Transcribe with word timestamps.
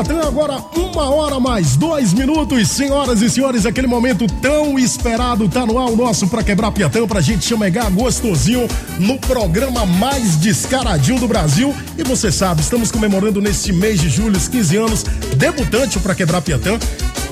Piatã, 0.00 0.26
agora 0.26 0.64
uma 0.76 1.10
hora 1.10 1.38
mais 1.38 1.76
dois 1.76 2.14
minutos. 2.14 2.68
Senhoras 2.68 3.20
e 3.20 3.28
senhores, 3.28 3.66
aquele 3.66 3.86
momento 3.86 4.26
tão 4.40 4.78
esperado 4.78 5.46
tá 5.46 5.66
no 5.66 5.78
ar 5.78 5.90
o 5.90 5.96
nosso 5.96 6.26
Pra 6.26 6.42
Quebrar 6.42 6.70
Piatã, 6.70 7.06
pra 7.06 7.20
gente 7.20 7.44
chamegar 7.44 7.90
gostosinho 7.90 8.66
no 8.98 9.18
programa 9.18 9.84
mais 9.84 10.36
descaradinho 10.36 11.20
do 11.20 11.28
Brasil. 11.28 11.74
E 11.98 12.02
você 12.02 12.32
sabe, 12.32 12.62
estamos 12.62 12.90
comemorando 12.90 13.42
neste 13.42 13.74
mês 13.74 14.00
de 14.00 14.08
julho 14.08 14.38
os 14.38 14.48
15 14.48 14.76
anos, 14.76 15.02
debutante 15.36 15.98
Pra 15.98 16.14
Quebrar 16.14 16.40
Piatã 16.40 16.78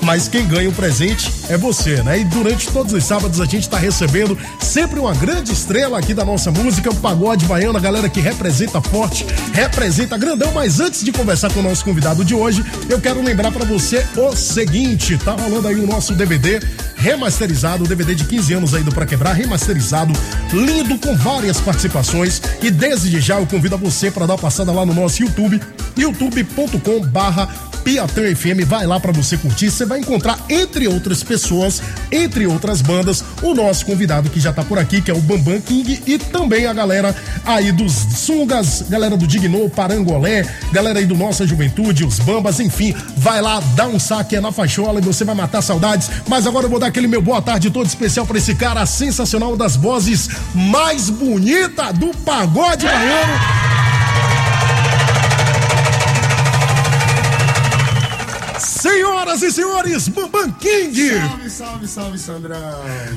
mas 0.02 0.28
quem 0.28 0.46
ganha 0.46 0.68
o 0.68 0.72
presente 0.72 1.30
é 1.48 1.56
você, 1.56 2.02
né? 2.02 2.20
E 2.20 2.24
durante 2.24 2.68
todos 2.70 2.92
os 2.92 3.04
sábados 3.04 3.40
a 3.40 3.44
gente 3.44 3.62
está 3.62 3.78
recebendo 3.78 4.38
sempre 4.60 4.98
uma 4.98 5.14
grande 5.14 5.52
estrela 5.52 5.98
aqui 5.98 6.14
da 6.14 6.24
nossa 6.24 6.50
música, 6.50 6.90
o 6.90 6.96
pagode 6.96 7.44
baiano, 7.46 7.78
a 7.78 7.80
galera 7.80 8.08
que 8.08 8.20
representa 8.20 8.80
forte, 8.80 9.26
representa 9.52 10.16
grandão. 10.16 10.52
Mas 10.52 10.80
antes 10.80 11.04
de 11.04 11.12
conversar 11.12 11.52
com 11.52 11.60
o 11.60 11.62
nosso 11.62 11.84
convidado 11.84 12.24
de 12.24 12.34
hoje, 12.34 12.64
eu 12.88 13.00
quero 13.00 13.22
lembrar 13.22 13.52
para 13.52 13.64
você 13.64 14.04
o 14.16 14.34
seguinte: 14.34 15.16
tá 15.18 15.32
rolando 15.32 15.68
aí 15.68 15.76
o 15.76 15.86
nosso 15.86 16.14
DVD 16.14 16.60
remasterizado, 16.98 17.84
o 17.84 17.86
DVD 17.86 18.14
de 18.14 18.24
15 18.24 18.54
anos 18.54 18.74
aí 18.74 18.82
do 18.82 18.92
Pra 18.92 19.06
Quebrar, 19.06 19.32
remasterizado, 19.32 20.12
lindo 20.52 20.98
com 20.98 21.16
várias 21.16 21.60
participações. 21.60 22.42
E 22.60 22.70
desde 22.70 23.20
já 23.20 23.38
eu 23.38 23.46
convido 23.46 23.76
a 23.76 23.78
você 23.78 24.10
para 24.10 24.26
dar 24.26 24.34
uma 24.34 24.38
passada 24.38 24.72
lá 24.72 24.84
no 24.84 24.92
nosso 24.92 25.22
YouTube, 25.22 25.60
youtube.com/barra 25.96 27.67
Piatã 27.84 28.34
FM, 28.34 28.66
vai 28.66 28.86
lá 28.86 29.00
para 29.00 29.12
você 29.12 29.36
curtir. 29.36 29.70
Você 29.70 29.84
vai 29.84 30.00
encontrar, 30.00 30.38
entre 30.48 30.86
outras 30.86 31.22
pessoas, 31.22 31.82
entre 32.12 32.46
outras 32.46 32.82
bandas, 32.82 33.24
o 33.42 33.54
nosso 33.54 33.86
convidado 33.86 34.28
que 34.28 34.40
já 34.40 34.52
tá 34.52 34.62
por 34.62 34.78
aqui, 34.78 35.00
que 35.00 35.10
é 35.10 35.14
o 35.14 35.20
Bambam 35.20 35.60
King, 35.60 36.02
e 36.06 36.18
também 36.18 36.66
a 36.66 36.72
galera 36.72 37.14
aí 37.44 37.72
dos 37.72 37.92
Sungas, 37.92 38.84
galera 38.88 39.16
do 39.16 39.26
Dignou, 39.26 39.70
Parangolé, 39.70 40.44
galera 40.72 40.98
aí 40.98 41.06
do 41.06 41.16
Nossa 41.16 41.46
Juventude, 41.46 42.04
os 42.04 42.18
Bambas, 42.18 42.60
enfim, 42.60 42.94
vai 43.16 43.40
lá, 43.40 43.60
dá 43.74 43.86
um 43.86 43.98
saque 43.98 44.36
é 44.36 44.40
na 44.40 44.52
fachola 44.52 45.00
e 45.00 45.02
você 45.02 45.24
vai 45.24 45.34
matar 45.34 45.62
saudades. 45.62 46.10
Mas 46.28 46.46
agora 46.46 46.66
eu 46.66 46.70
vou 46.70 46.78
dar 46.78 46.88
aquele 46.88 47.08
meu 47.08 47.22
boa 47.22 47.40
tarde 47.40 47.70
todo 47.70 47.86
especial 47.86 48.26
para 48.26 48.38
esse 48.38 48.54
cara 48.54 48.84
sensacional 48.84 49.56
das 49.56 49.76
vozes 49.76 50.28
mais 50.54 51.08
bonita 51.08 51.92
do 51.92 52.08
pagode 52.18 52.86
baiano. 52.86 53.87
Senhoras 59.28 59.42
e 59.42 59.52
senhores, 59.52 60.08
Bambam 60.08 60.50
King! 60.52 61.10
Salve, 61.10 61.50
salve, 61.50 61.88
salve, 61.88 62.18
Sandrão! 62.18 62.58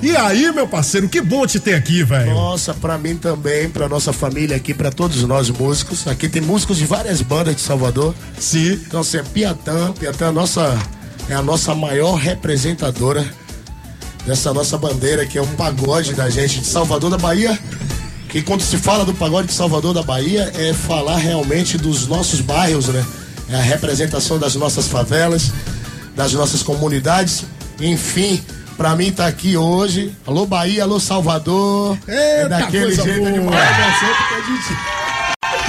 E 0.02 0.14
aí, 0.16 0.52
meu 0.52 0.68
parceiro, 0.68 1.08
que 1.08 1.22
bom 1.22 1.48
te 1.48 1.58
ter 1.58 1.74
aqui, 1.74 2.04
velho! 2.04 2.34
Nossa, 2.34 2.74
pra 2.74 2.98
mim 2.98 3.16
também, 3.16 3.70
pra 3.70 3.88
nossa 3.88 4.12
família 4.12 4.58
aqui, 4.58 4.74
pra 4.74 4.92
todos 4.92 5.24
nós 5.24 5.50
músicos. 5.50 6.06
Aqui 6.08 6.28
tem 6.28 6.42
músicos 6.42 6.78
de 6.78 6.86
várias 6.86 7.22
bandas 7.22 7.56
de 7.56 7.62
Salvador. 7.62 8.14
Sim. 8.38 8.74
Então, 8.74 9.00
assim, 9.00 9.18
é 9.18 9.24
Piatã, 9.24 9.94
Piatã 9.94 10.26
é 10.26 10.28
a 10.28 10.32
nossa, 10.34 10.78
é 11.30 11.34
a 11.34 11.42
nossa 11.42 11.74
maior 11.74 12.16
representadora 12.16 13.26
dessa 14.26 14.54
nossa 14.54 14.78
bandeira, 14.78 15.26
que 15.26 15.38
é 15.38 15.42
o 15.42 15.48
pagode 15.48 16.14
da 16.14 16.30
gente 16.30 16.60
de 16.60 16.66
Salvador 16.66 17.10
da 17.10 17.18
Bahia. 17.18 17.58
Que 18.28 18.42
quando 18.42 18.62
se 18.62 18.78
fala 18.78 19.06
do 19.06 19.14
pagode 19.14 19.48
de 19.48 19.54
Salvador 19.54 19.94
da 19.94 20.04
Bahia, 20.04 20.52
é 20.56 20.74
falar 20.74 21.18
realmente 21.18 21.78
dos 21.78 22.06
nossos 22.06 22.42
bairros, 22.42 22.90
né? 22.90 23.06
É 23.50 23.56
a 23.56 23.62
representação 23.62 24.40
das 24.40 24.56
nossas 24.56 24.88
favelas, 24.88 25.52
das 26.16 26.34
nossas 26.34 26.62
comunidades. 26.64 27.46
Enfim, 27.80 28.44
pra 28.78 28.96
mim 28.96 29.12
tá 29.12 29.28
aqui 29.28 29.58
hoje. 29.58 30.16
Alô 30.26 30.46
Bahia, 30.46 30.84
alô 30.84 31.00
Salvador. 31.00 31.98
é 32.08 32.38
Eita, 32.44 32.50
daquele 32.50 32.86
coisa 32.96 33.04
jeito 33.04 33.20
boa. 33.20 33.30
animal, 33.30 33.54
né? 33.54 33.96
Sempre 34.00 34.28
que 34.28 34.34
a 34.34 34.56
gente 34.56 35.01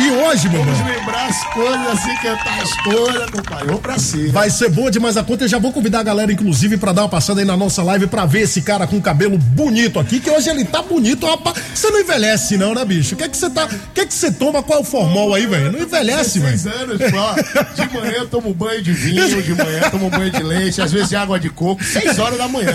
E 0.00 0.10
hoje, 0.10 0.48
meu 0.48 0.62
vamos 0.64 0.78
irmão, 0.80 0.94
lembrar 0.96 1.26
as 1.26 1.44
coisas 1.52 1.86
assim, 1.88 2.16
cantar 2.16 2.60
as 2.62 2.72
coisas, 2.82 3.30
compadre. 3.30 3.66
Vamos 3.66 3.80
pra 3.80 3.98
cima. 3.98 4.32
vai 4.32 4.50
ser 4.50 4.68
bom 4.70 4.90
demais 4.90 5.16
a 5.16 5.22
conta. 5.22 5.44
Eu 5.44 5.48
já 5.48 5.58
vou 5.58 5.72
convidar 5.72 6.00
a 6.00 6.02
galera, 6.02 6.32
inclusive, 6.32 6.76
pra 6.76 6.92
dar 6.92 7.02
uma 7.02 7.08
passada 7.08 7.40
aí 7.40 7.46
na 7.46 7.56
nossa 7.56 7.82
live 7.82 8.06
pra 8.08 8.24
ver 8.26 8.40
esse 8.40 8.62
cara 8.62 8.86
com 8.86 9.00
cabelo 9.00 9.38
bonito 9.38 10.00
aqui, 10.00 10.18
que 10.18 10.30
hoje 10.30 10.48
ele 10.50 10.64
tá 10.64 10.82
bonito, 10.82 11.26
rapaz. 11.26 11.56
Você 11.74 11.90
não 11.90 12.00
envelhece, 12.00 12.56
não, 12.56 12.74
né, 12.74 12.84
bicho? 12.84 13.14
O 13.14 13.18
que 13.18 13.24
é 13.24 13.28
que 13.28 13.36
você 13.36 13.48
tá. 13.50 13.64
O 13.66 13.68
que 13.94 14.00
é 14.00 14.06
que 14.06 14.14
você 14.14 14.32
toma? 14.32 14.62
Qual 14.62 14.78
é 14.80 14.82
o 14.82 14.84
formol 14.84 15.34
aí, 15.34 15.46
velho? 15.46 15.70
Não 15.72 15.80
envelhece, 15.80 16.40
velho. 16.40 16.56
16 16.56 16.82
anos, 16.82 16.98
pô. 16.98 17.82
De 17.82 17.94
manhã 17.94 18.12
eu 18.18 18.28
tomo 18.28 18.52
banho 18.54 18.82
de 18.82 18.92
vinho, 18.92 19.42
de 19.42 19.54
manhã 19.54 19.80
eu 19.84 19.90
tomo 19.90 20.10
banho 20.10 20.30
de 20.30 20.42
leite, 20.42 20.80
às 20.82 20.90
vezes 20.90 21.10
de 21.10 21.16
água 21.16 21.38
de 21.38 21.48
coco, 21.50 21.84
6 21.84 22.18
horas 22.18 22.38
da 22.38 22.48
manhã. 22.48 22.72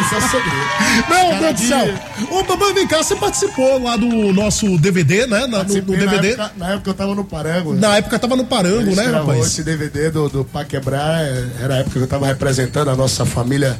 Esse 0.00 0.14
é 0.14 0.18
o 0.18 0.22
segredo. 0.22 1.06
Meu 1.08 1.30
Cada 1.30 1.52
Deus 1.52 1.60
do 1.60 1.68
céu. 1.68 1.94
Ô, 2.30 2.42
Babão, 2.42 2.74
vem 2.74 2.86
cá, 2.88 2.98
você 2.98 3.14
participou 3.14 3.82
lá 3.82 3.96
do 3.96 4.08
nosso 4.32 4.76
DVD, 4.78 5.26
né? 5.26 5.40
Na- 5.46 5.46
no, 5.46 5.48
no 5.48 5.58
Participei 5.58 5.96
na 6.04 6.12
DVD. 6.12 6.29
Época, 6.30 6.52
na 6.56 6.72
época 6.72 6.90
eu 6.90 6.94
tava 6.94 7.14
no 7.14 7.24
Parango. 7.24 7.74
Na 7.74 7.96
época 7.96 8.18
tava 8.18 8.36
no 8.36 8.44
Parango, 8.44 8.94
né, 8.94 9.06
rapaz? 9.06 9.46
esse 9.46 9.62
DVD 9.62 10.10
do, 10.10 10.28
do 10.28 10.44
Pra 10.44 10.64
Quebrar, 10.64 11.22
é, 11.22 11.48
era 11.60 11.74
a 11.74 11.78
época 11.78 11.98
que 11.98 12.04
eu 12.04 12.08
tava 12.08 12.26
representando 12.26 12.90
a 12.90 12.96
nossa 12.96 13.24
família 13.24 13.78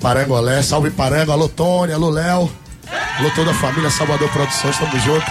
Parangolé. 0.00 0.62
Salve 0.62 0.90
Parango, 0.90 1.32
alô 1.32 1.48
Tony, 1.48 1.92
alô 1.92 2.10
Léo. 2.10 2.50
Alô 3.18 3.30
toda 3.34 3.50
a 3.50 3.54
família 3.54 3.90
Salvador 3.90 4.30
Produções, 4.30 4.78
tamo 4.78 4.98
junto. 5.00 5.26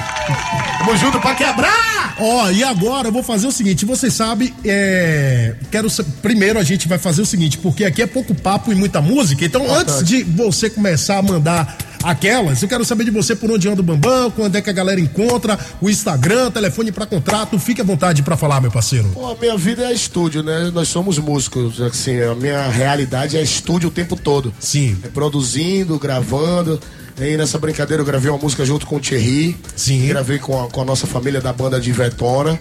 Tamo 0.79 0.97
junto 0.97 1.19
pra 1.19 1.33
quebrar! 1.33 1.96
Ó, 2.19 2.49
e 2.49 2.63
agora 2.63 3.07
eu 3.07 3.11
vou 3.11 3.23
fazer 3.23 3.47
o 3.47 3.51
seguinte, 3.51 3.85
vocês 3.85 4.13
sabem, 4.13 4.53
é... 4.65 5.55
quero 5.69 5.87
primeiro 6.21 6.57
a 6.59 6.63
gente 6.63 6.87
vai 6.87 6.97
fazer 6.97 7.21
o 7.21 7.25
seguinte, 7.25 7.57
porque 7.57 7.85
aqui 7.85 8.01
é 8.01 8.07
pouco 8.07 8.33
papo 8.33 8.71
e 8.71 8.75
muita 8.75 9.01
música, 9.01 9.45
então 9.45 9.71
antes 9.71 10.03
de 10.03 10.23
você 10.23 10.69
começar 10.69 11.17
a 11.19 11.21
mandar 11.21 11.77
aquelas, 12.03 12.61
eu 12.61 12.67
quero 12.67 12.83
saber 12.85 13.03
de 13.03 13.11
você 13.11 13.35
por 13.35 13.51
onde 13.51 13.67
anda 13.67 13.81
o 13.81 13.83
Bambam, 13.83 14.31
quando 14.31 14.55
é 14.55 14.61
que 14.61 14.69
a 14.69 14.73
galera 14.73 14.99
encontra, 14.99 15.59
o 15.81 15.89
Instagram, 15.89 16.51
telefone 16.51 16.91
pra 16.91 17.05
contrato, 17.05 17.57
fique 17.59 17.81
à 17.81 17.83
vontade 17.83 18.23
pra 18.23 18.37
falar, 18.37 18.61
meu 18.61 18.71
parceiro. 18.71 19.09
Pô, 19.13 19.31
a 19.31 19.35
minha 19.35 19.57
vida 19.57 19.83
é 19.83 19.93
estúdio, 19.93 20.41
né? 20.41 20.71
Nós 20.73 20.87
somos 20.87 21.17
músicos, 21.19 21.81
assim, 21.81 22.19
a 22.21 22.33
minha 22.35 22.67
realidade 22.67 23.37
é 23.37 23.41
estúdio 23.41 23.89
o 23.89 23.91
tempo 23.91 24.15
todo. 24.15 24.53
Sim. 24.59 24.97
É 25.03 25.07
produzindo, 25.07 25.97
gravando. 25.99 26.79
Aí 27.19 27.35
nessa 27.35 27.57
brincadeira 27.57 28.01
eu 28.01 28.05
gravei 28.05 28.29
uma 28.29 28.37
música 28.37 28.63
junto 28.65 28.85
com 28.85 28.97
o 28.97 28.99
Thierry. 28.99 29.57
Sim. 29.75 30.07
Gravei 30.07 30.37
com 30.37 30.63
a, 30.63 30.69
com 30.69 30.81
a 30.81 30.85
nossa 30.85 31.07
família 31.07 31.41
da 31.41 31.51
banda 31.51 31.79
de 31.79 31.91
Vetona. 31.91 32.59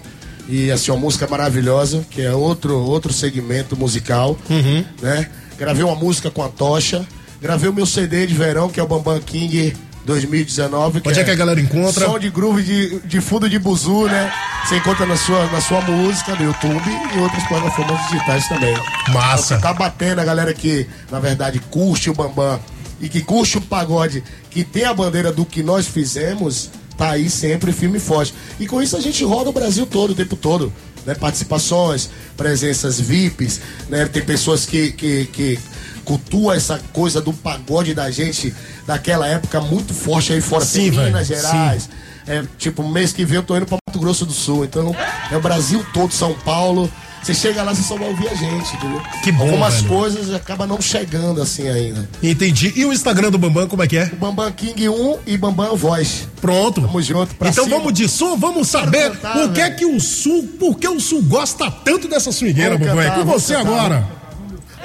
E 0.49 0.71
assim, 0.71 0.91
uma 0.91 0.99
música 0.99 1.27
maravilhosa, 1.27 2.05
que 2.09 2.21
é 2.21 2.33
outro, 2.33 2.75
outro 2.79 3.13
segmento 3.13 3.77
musical. 3.77 4.37
Uhum. 4.49 4.83
Né? 5.01 5.29
Gravei 5.57 5.83
uma 5.83 5.95
música 5.95 6.31
com 6.31 6.43
a 6.43 6.49
Tocha. 6.49 7.05
Gravei 7.41 7.69
o 7.69 7.73
meu 7.73 7.85
CD 7.85 8.25
de 8.25 8.33
verão, 8.33 8.69
que 8.69 8.79
é 8.79 8.83
o 8.83 8.87
Bambam 8.87 9.19
King 9.19 9.73
2019. 10.05 11.01
Onde 11.05 11.19
é 11.19 11.23
que 11.23 11.31
a 11.31 11.35
galera 11.35 11.59
encontra? 11.59 12.05
Som 12.05 12.17
de 12.17 12.29
groove 12.29 12.63
de, 12.63 12.99
de 13.01 13.21
fundo 13.21 13.49
de 13.49 13.59
buzu, 13.59 14.05
né? 14.05 14.31
Você 14.65 14.77
encontra 14.77 15.05
na 15.05 15.15
sua, 15.15 15.45
na 15.47 15.61
sua 15.61 15.81
música, 15.81 16.35
no 16.35 16.45
YouTube 16.45 16.89
e 17.15 17.19
outras 17.19 17.43
plataformas 17.47 18.01
digitais 18.09 18.47
também. 18.47 18.75
Massa. 19.13 19.59
Tá 19.59 19.73
batendo 19.73 20.19
a 20.19 20.25
galera 20.25 20.53
que, 20.53 20.87
na 21.11 21.19
verdade, 21.19 21.59
curte 21.69 22.09
o 22.09 22.13
Bambam 22.13 22.59
e 22.99 23.09
que 23.09 23.21
curte 23.21 23.57
o 23.57 23.61
pagode, 23.61 24.23
que 24.49 24.63
tem 24.63 24.85
a 24.85 24.93
bandeira 24.93 25.31
do 25.31 25.45
que 25.45 25.61
nós 25.61 25.87
fizemos, 25.87 26.69
tá 26.97 27.11
aí 27.11 27.29
sempre 27.29 27.71
firme 27.71 27.97
e 27.97 28.01
forte. 28.01 28.33
E 28.59 28.67
com 28.67 28.81
isso 28.81 28.97
a 28.97 29.01
gente 29.01 29.23
roda 29.23 29.49
o 29.49 29.53
Brasil 29.53 29.85
todo, 29.85 30.11
o 30.11 30.15
tempo 30.15 30.35
todo. 30.35 30.73
Né? 31.05 31.15
Participações, 31.15 32.09
presenças 32.35 32.99
VIPs, 32.99 33.61
né? 33.87 34.05
Tem 34.07 34.21
pessoas 34.23 34.65
que, 34.65 34.91
que, 34.91 35.25
que 35.27 35.59
cultuam 36.03 36.53
essa 36.53 36.79
coisa 36.91 37.21
do 37.21 37.31
pagode 37.31 37.93
da 37.93 38.09
gente 38.11 38.53
daquela 38.85 39.27
época 39.27 39.61
muito 39.61 39.93
forte 39.93 40.33
aí 40.33 40.41
fora, 40.41 40.65
Sim, 40.65 40.91
tem 40.91 41.05
Minas 41.05 41.27
Gerais. 41.27 41.89
É, 42.27 42.43
tipo, 42.57 42.83
mês 42.83 43.13
que 43.13 43.23
vem 43.23 43.37
eu 43.37 43.43
tô 43.43 43.55
indo 43.55 43.65
pra 43.65 43.77
Mato 43.87 43.99
Grosso 43.99 44.25
do 44.25 44.33
Sul. 44.33 44.65
Então, 44.65 44.93
é 45.31 45.37
o 45.37 45.41
Brasil 45.41 45.85
todo, 45.93 46.13
São 46.13 46.33
Paulo. 46.33 46.91
Você 47.23 47.33
chega 47.33 47.61
lá, 47.63 47.73
você 47.75 47.81
só 47.81 47.97
vai 47.97 48.07
ouvir 48.07 48.27
a 48.29 48.35
gente, 48.35 48.75
entendeu? 48.75 49.01
Que 49.23 49.31
bom, 49.33 49.43
Algumas 49.45 49.75
velho. 49.81 49.87
coisas 49.87 50.33
acabam 50.33 50.67
não 50.67 50.79
chegando 50.79 51.41
assim 51.41 51.67
ainda. 51.67 52.07
Entendi. 52.23 52.71
E 52.75 52.85
o 52.85 52.93
Instagram 52.93 53.29
do 53.31 53.37
Bambam, 53.37 53.67
como 53.67 53.83
é 53.83 53.87
que 53.87 53.97
é? 53.97 54.05
Bambam 54.05 54.49
King 54.53 54.87
1 54.87 55.17
e 55.27 55.37
Bambam 55.37 55.75
Voz. 55.75 56.27
Pronto. 56.39 56.79
Tamo 56.81 57.01
junto, 57.01 57.35
pra 57.35 57.49
então 57.49 57.65
cima. 57.65 57.77
vamos 57.77 57.93
de 57.93 58.07
som, 58.07 58.37
vamos 58.37 58.69
saber 58.69 59.11
cantar, 59.11 59.37
o 59.45 59.51
que 59.51 59.59
é 59.59 59.65
velho. 59.65 59.75
que 59.77 59.85
o 59.85 59.99
Sul, 59.99 60.47
por 60.59 60.77
que 60.77 60.87
o 60.87 60.99
Sul 60.99 61.21
gosta 61.23 61.69
tanto 61.69 62.07
dessa 62.07 62.31
swingueira, 62.31 62.77
Bambam? 62.77 63.01
É 63.01 63.11
com 63.11 63.25
você 63.25 63.55
cantar. 63.55 63.67
agora. 63.71 64.07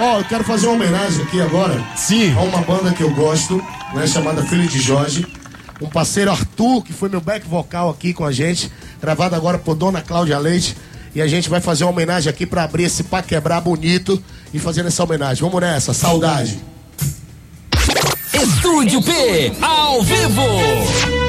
Ó, 0.01 0.19
eu 0.19 0.25
quero 0.25 0.43
fazer 0.43 0.67
uma 0.67 0.75
homenagem 0.75 1.23
aqui 1.23 1.41
agora. 1.41 1.81
Sim. 1.95 2.35
A 2.37 2.41
uma 2.41 2.59
banda 2.63 2.91
que 2.93 3.03
eu 3.03 3.11
gosto, 3.15 3.63
né, 3.95 4.07
chamada 4.07 4.43
Filho 4.43 4.67
de 4.67 4.81
Jorge. 4.81 5.25
Um 5.81 5.87
parceiro 5.89 6.31
Arthur, 6.31 6.83
que 6.83 6.93
foi 6.93 7.09
meu 7.09 7.21
back 7.21 7.47
vocal 7.47 7.91
aqui 7.91 8.13
com 8.15 8.25
a 8.25 8.33
gente, 8.33 8.71
gravado 9.01 9.35
agora 9.37 9.59
por 9.59 9.75
Dona 9.75 10.01
Cláudia 10.01 10.39
Leite. 10.39 10.77
E 11.15 11.21
a 11.21 11.27
gente 11.27 11.49
vai 11.49 11.61
fazer 11.61 11.85
uma 11.85 11.91
homenagem 11.91 12.31
aqui 12.31 12.47
pra 12.47 12.65
abrir 12.65 12.85
esse 12.85 13.05
pá 13.05 13.23
quebrar 13.23 13.61
bonito 13.61 14.23
e 14.53 14.59
fazendo 14.59 14.87
essa 14.87 15.03
homenagem. 15.05 15.43
Vamos 15.43 15.61
nessa, 15.61 15.93
saudade. 15.93 16.59
Estúdio 18.33 19.03
P, 19.03 19.53
ao 19.61 20.03
vivo. 20.03 21.22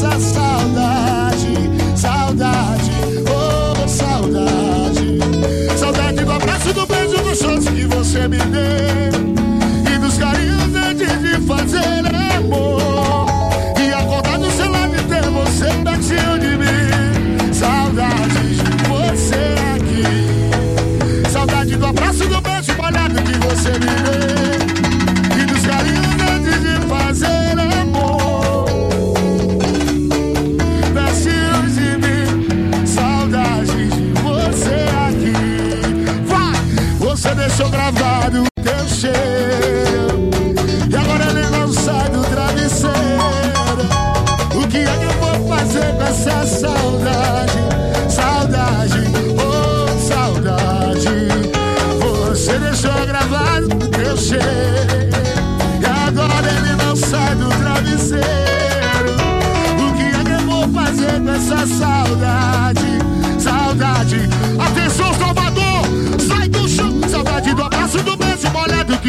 Fazer 0.00 0.27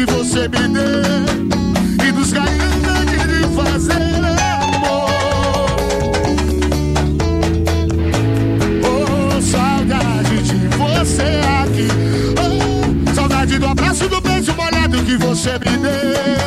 que 0.00 0.12
você 0.12 0.48
me 0.48 0.68
deu. 0.68 2.08
E 2.08 2.12
dos 2.12 2.32
carinhos 2.32 2.70
de 3.28 3.44
fazer 3.54 4.24
amor. 4.64 5.10
Oh, 8.82 9.42
saudade 9.42 10.42
de 10.42 10.68
você 10.76 11.40
aqui. 11.62 11.88
Oh, 12.40 13.14
saudade 13.14 13.58
do 13.58 13.66
abraço, 13.66 14.08
do 14.08 14.20
beijo 14.22 14.54
molhado 14.54 15.02
que 15.04 15.16
você 15.18 15.52
me 15.52 15.76
deu. 15.76 16.39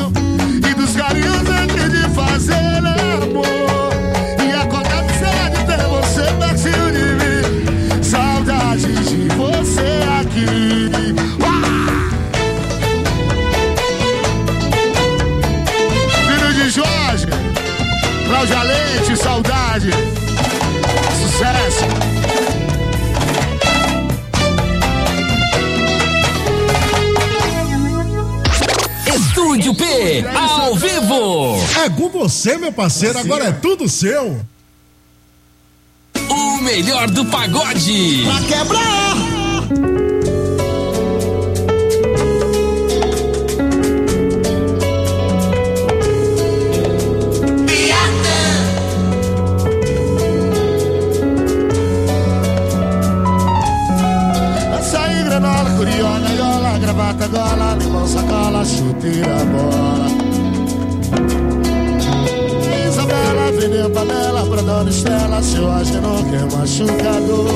Ao 30.36 30.74
vivo. 30.76 31.56
É 31.84 31.90
com 31.90 32.08
você, 32.08 32.56
meu 32.56 32.72
parceiro. 32.72 33.18
Agora 33.18 33.44
é 33.46 33.52
tudo 33.52 33.88
seu. 33.88 34.40
O 36.28 36.56
melhor 36.62 37.10
do 37.10 37.24
pagode. 37.26 38.24
Pra 38.24 38.40
quebrar. 38.42 39.14
Gravata, 56.84 57.26
gola, 57.28 57.74
limão, 57.76 58.06
sacola, 58.06 58.64
chuteira, 58.64 59.44
bola. 59.46 59.93
Vendeu 63.64 63.88
panela 63.88 64.44
pra 64.44 64.60
dona 64.60 64.90
Estela, 64.90 65.42
seu 65.42 65.72
ageno 65.72 66.22
que 66.28 66.36
é 66.36 66.44
machucador. 66.54 67.48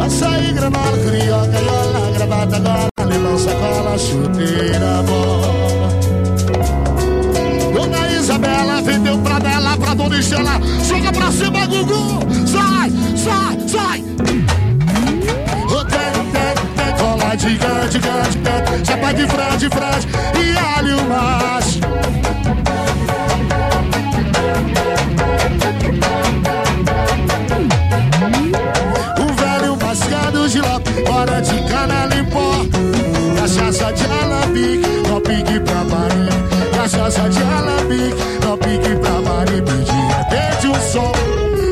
Açaí, 0.00 0.52
granola, 0.52 0.96
curiola, 0.98 1.48
gola, 1.48 2.10
gravata, 2.12 2.60
gola, 2.60 3.12
limão, 3.12 3.36
sacola, 3.36 3.98
chuteira, 3.98 5.02
bola. 5.02 5.88
Dona 7.74 8.08
Isabela 8.12 8.82
vendeu 8.82 9.18
pra 9.18 9.40
dela, 9.40 9.76
pra 9.76 9.94
dona 9.94 10.16
Estela. 10.16 10.60
Joga 10.88 11.12
pra 11.12 11.32
cima, 11.32 11.66
Gugu! 11.66 12.20
Sai, 12.46 12.92
sai, 13.16 13.68
sai! 13.68 14.04
Cola 17.00 17.36
gigante, 17.36 17.92
gigante, 17.94 18.30
gigante. 18.30 18.86
Chapa 18.86 19.12
de 19.12 19.26
frente, 19.26 19.68
frente 19.68 20.06
e 20.38 20.56
alho 20.56 21.02
macho. 21.08 21.99
Cachaça 37.10 37.28
de 37.28 37.42
alambique, 37.42 38.22
no 38.46 38.56
pique 38.56 38.94
pra 39.00 39.20
Bahia. 39.20 39.62
Pedia 39.62 40.26
desde 40.30 40.68
o 40.68 40.74
sol, 40.80 41.12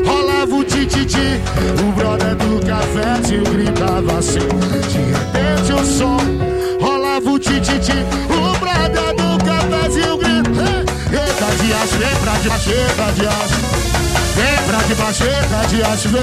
rolava 0.05 0.53
o 0.53 0.63
tititi. 0.65 1.39
O 1.79 1.91
brother 1.93 2.35
do 2.35 2.59
café 2.65 3.21
tio 3.25 3.43
gritava 3.43 4.19
assim. 4.19 4.49
De 5.65 5.73
o 5.73 5.85
som, 5.85 6.17
rolava 6.81 7.29
o 7.29 7.39
tititi. 7.39 8.03
O 8.27 8.59
brother 8.59 9.15
do 9.15 9.37
café 9.45 9.87
tio 9.89 10.17
gritava. 10.17 10.83
Eita 11.09 11.63
de 11.63 11.73
aço, 11.73 11.97
vem 11.97 12.15
pra 12.17 12.33
de 12.33 12.49
baixo, 12.49 12.69
eita 12.71 13.11
de 13.13 13.27
aço. 13.27 13.59
Vem 14.35 14.57
pra 14.67 14.79
de 14.83 14.95
baixo, 14.95 15.23
eita 15.23 15.67
de 15.69 15.81
aço, 15.83 16.09
vem. 16.09 16.21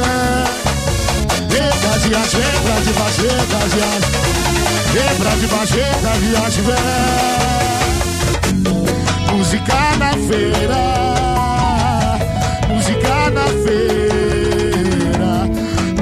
Eita 1.57 1.99
de 2.01 2.15
aço, 2.15 2.37
vem 2.37 2.61
pra 2.61 2.81
de 2.83 2.93
baixo, 2.93 3.23
eita 3.23 3.61
de 3.73 3.81
aço. 3.81 4.11
Vem 4.93 5.17
pra 5.17 5.31
de 5.31 5.47
baixo, 5.47 5.75
eita 5.79 6.19
de 6.21 6.37
aço, 6.37 6.63
vem. 6.63 7.76
Música 9.47 9.79
na 9.97 10.11
feira, 10.27 10.83
música 12.67 13.31
na 13.31 13.47
feira, 13.63 15.35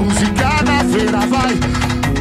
música 0.01 0.49
na 0.65 0.79
feira, 0.91 1.21
vai. 1.27 1.55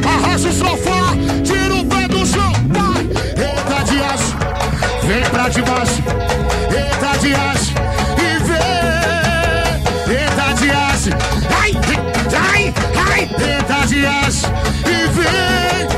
Arrasta 0.06 0.48
o 0.48 0.52
sofá, 0.52 1.16
tira 1.42 1.76
o 1.76 1.84
pé 1.86 2.08
do 2.08 2.26
chão, 2.26 2.52
vai. 2.68 3.08
Eita 3.42 3.84
de 3.90 4.02
aço, 4.02 4.36
vem 5.04 5.24
pra 5.30 5.48
de 5.48 5.62
baixo, 5.62 6.02
eita 6.70 7.18
de 7.18 7.34
aço 7.34 7.72
e 8.18 8.38
vem. 8.44 10.18
Eita 10.18 10.52
de 10.60 10.70
aço, 10.70 11.10
ai, 11.58 11.72
ai, 12.52 12.74
ai, 13.10 13.22
eita 13.22 13.86
de 13.86 14.06
aço 14.06 14.46
e 14.86 15.08
vem. 15.08 15.88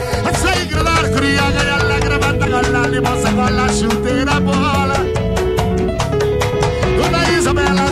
Sai 0.41 0.67
granar, 0.67 1.11
cria, 1.11 1.51
galera, 1.51 1.99
gravata, 1.99 2.47
galera, 2.47 2.87
limosa, 2.87 3.31
bola, 3.33 3.69
chuteira, 3.73 4.39
bola. 4.39 4.86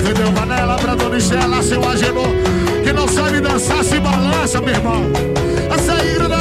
Vendeu 0.05 0.31
panela 0.33 0.77
pra 0.77 0.95
Dona 0.95 1.17
Estela, 1.17 1.63
seu 1.63 1.83
agenor, 1.83 2.29
que 2.85 2.93
não 2.93 3.09
sabe 3.09 3.41
dançar, 3.41 3.83
se 3.83 3.99
balança, 3.99 4.61
meu 4.61 4.75
irmão. 4.75 5.03
A 5.75 5.79
sair 5.79 6.29
da 6.29 6.34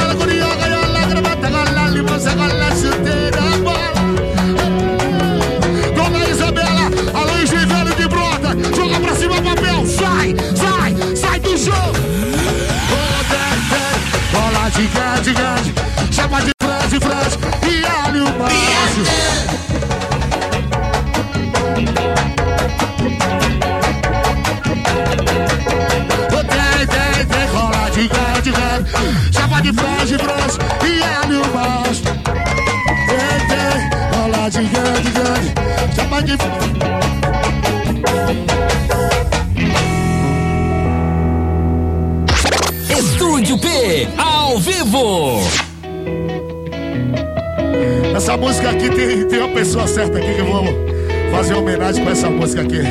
música 52.44 52.60
aqui. 52.60 52.82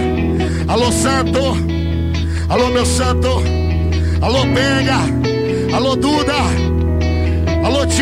Alô, 0.68 0.92
Santo. 0.92 1.40
Alô, 2.50 2.70
meu 2.70 2.86
santo. 2.88 3.30
Alô, 4.20 4.46
Benga. 4.46 5.76
Alô, 5.76 5.96
Duda. 5.96 6.34
Alô, 7.64 7.86
Ti. 7.86 8.02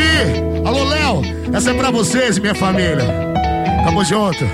Alô, 0.66 0.86
Léo. 0.86 1.22
Essa 1.54 1.72
é 1.72 1.74
pra 1.74 1.92
vocês, 1.92 2.40
minha 2.40 2.56
família. 2.56 3.04
Tamo 3.84 4.02
junto. 4.06 4.46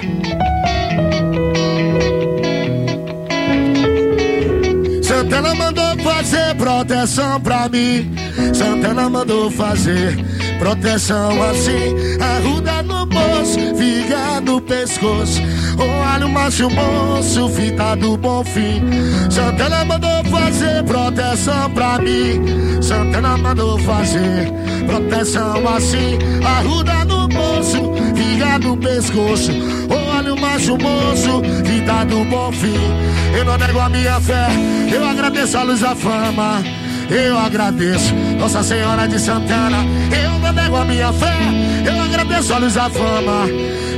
Santana 5.03 5.53
mandou 5.53 5.97
fazer 5.99 6.55
proteção 6.55 7.39
pra 7.41 7.69
mim. 7.69 8.11
Santana 8.55 9.07
mandou 9.07 9.51
fazer 9.51 10.17
proteção 10.57 11.43
assim. 11.43 11.95
Arruda 12.19 12.76
bolso, 13.07 13.59
fica 13.75 14.41
no 14.41 14.61
pescoço. 14.61 15.41
Olha 15.77 16.25
o 16.25 16.29
macho 16.29 16.69
moço, 16.69 17.49
fita 17.49 17.95
do 17.95 18.17
bom 18.17 18.43
fim. 18.43 18.81
Santana 19.29 19.85
mandou 19.85 20.23
fazer 20.25 20.83
proteção 20.83 21.69
pra 21.71 21.99
mim. 21.99 22.81
Santana 22.81 23.37
mandou 23.37 23.77
fazer 23.79 24.51
proteção 24.85 25.67
assim. 25.67 26.17
Arruda 26.45 27.05
no 27.05 27.27
bolso, 27.27 27.93
fica 28.15 28.59
no 28.59 28.77
pescoço. 28.77 29.51
Olha 29.89 30.33
o 30.33 30.39
macho 30.39 30.77
moço, 30.77 31.41
fita 31.65 32.05
do 32.05 32.23
bom 32.25 32.51
fim. 32.51 33.37
Eu 33.37 33.45
não 33.45 33.57
nego 33.57 33.79
a 33.79 33.89
minha 33.89 34.19
fé, 34.19 34.47
eu 34.91 35.05
agradeço 35.07 35.57
a 35.57 35.63
luz 35.63 35.81
da 35.81 35.95
fama. 35.95 36.63
Eu 37.09 37.37
agradeço 37.39 38.13
Nossa 38.37 38.61
Senhora 38.61 39.07
de 39.07 39.19
Santana. 39.19 39.77
Eu 40.11 40.39
não 40.39 40.51
nego 40.51 40.75
a 40.75 40.85
minha 40.85 41.11
fé, 41.13 41.37
eu 41.85 42.01
agradeço 42.01 42.53
a 42.53 42.57
luz 42.57 42.73
da 42.73 42.89
fama. 42.89 43.47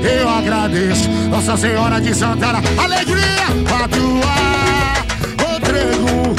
Eu 0.01 0.29
agradeço 0.29 1.09
Nossa 1.29 1.57
Senhora 1.57 1.99
de 1.99 2.13
Santana. 2.13 2.59
Alegria, 2.77 3.47
Patuá, 3.67 4.93
Rodrigo. 5.41 6.35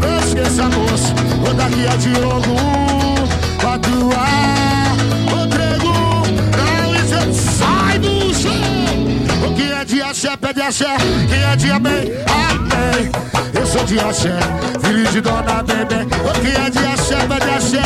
Não 0.00 0.18
esqueça, 0.20 0.64
moço, 0.64 1.14
o 1.50 1.54
daqui 1.54 1.86
é 1.86 1.96
Diogo. 1.96 2.56
Patuá, 3.60 4.26
Rodrigo. 5.30 5.92
Não 6.56 6.94
esqueça, 6.96 7.42
sai 7.58 7.98
do 7.98 8.34
chão. 8.34 9.48
O 9.48 9.54
que 9.54 9.72
é 9.72 9.84
de 9.84 10.02
axé, 10.02 10.36
pede 10.36 10.60
axé. 10.60 10.96
Quem 11.28 11.42
é 11.42 11.56
de 11.56 11.70
amém, 11.70 12.12
Eu 13.54 13.66
sou 13.66 13.84
de 13.84 13.98
axé, 13.98 14.38
filho 14.82 15.06
de 15.10 15.20
dona 15.20 15.62
bebê. 15.62 16.06
O 16.24 16.32
que 16.40 16.48
é 16.48 16.70
de 16.70 16.78
axé, 16.86 17.16
pede 17.26 17.50
axé. 17.50 17.82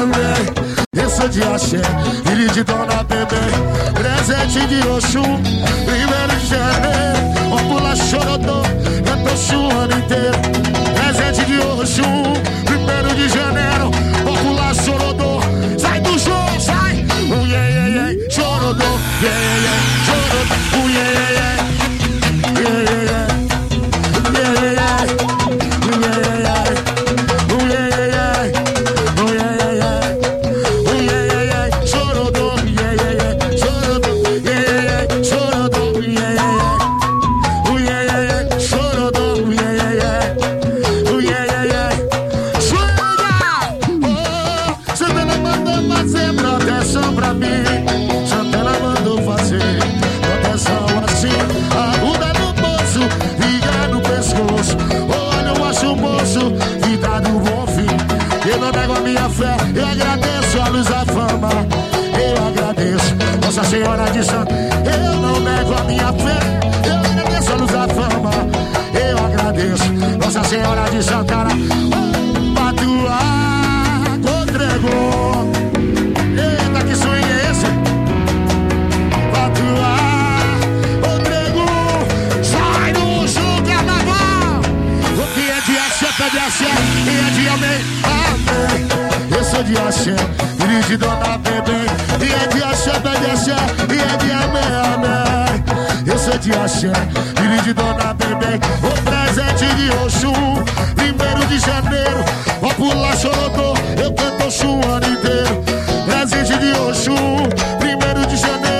Amém. 0.00 0.68
Eu 0.94 1.10
sou 1.10 1.28
de 1.28 1.42
axé, 1.42 1.82
filho 2.24 2.50
de 2.50 2.62
dona 2.64 3.02
bebê. 3.04 3.36
Presente 3.94 4.66
de 4.66 4.86
Oxum, 4.88 5.42
primeiro 5.84 6.36
de 6.40 6.46
janeiro. 6.46 7.18
Vamos 7.50 7.62
pular 7.62 7.96
chorodô, 7.96 8.62
canto 9.04 9.32
Oxum 9.32 9.68
o 9.68 9.78
ano 9.78 9.98
inteiro. 9.98 10.38
Presente 10.94 11.44
de 11.46 11.58
Oxum, 11.60 12.27
Senhora 70.48 70.88
de 70.88 71.02
Santana. 71.02 71.50
Patua, 72.54 73.18
Rodrigo. 74.24 75.52
Eita, 76.32 76.84
que 76.86 76.94
swing 76.96 77.30
é 77.30 77.50
esse? 77.50 77.66
Que 86.16 86.22
é 86.22 86.30
de 86.30 86.38
axé. 86.38 86.64
E 86.64 87.18
é 87.18 87.30
de 87.30 87.48
amém, 87.48 87.80
amém. 88.04 88.88
Eu 89.36 89.44
sou 89.44 89.62
de 89.62 89.76
axé, 89.76 90.16
filho 90.58 90.82
de 90.84 90.96
dona 90.96 91.36
bebê. 91.36 91.84
E 92.24 92.32
é 92.32 92.46
de 92.46 92.62
axé, 92.64 92.92
pede 93.00 93.30
axé. 93.30 93.52
E 93.52 93.98
é 94.00 94.16
de 94.16 94.32
amém, 94.32 94.62
amém. 94.94 95.27
Eu 96.08 96.18
sou 96.18 96.38
de 96.38 96.50
axé, 96.52 96.90
filho 97.36 97.62
de 97.62 97.74
dona 97.74 98.14
bebê. 98.14 98.58
O 98.82 99.02
presente 99.02 99.66
de 99.76 99.90
Oxum, 100.02 100.64
primeiro 100.94 101.46
de 101.46 101.58
janeiro. 101.58 102.24
Vou 102.62 102.72
pular 102.74 103.14
chorodô, 103.14 103.74
eu 104.02 104.10
canto 104.14 104.46
Oxum 104.46 104.80
o 104.80 104.90
ano 104.90 105.06
inteiro. 105.06 105.62
Presente 106.06 106.58
de 106.58 106.72
Oxum, 106.80 107.46
primeiro 107.78 108.26
de 108.26 108.36
janeiro. 108.38 108.77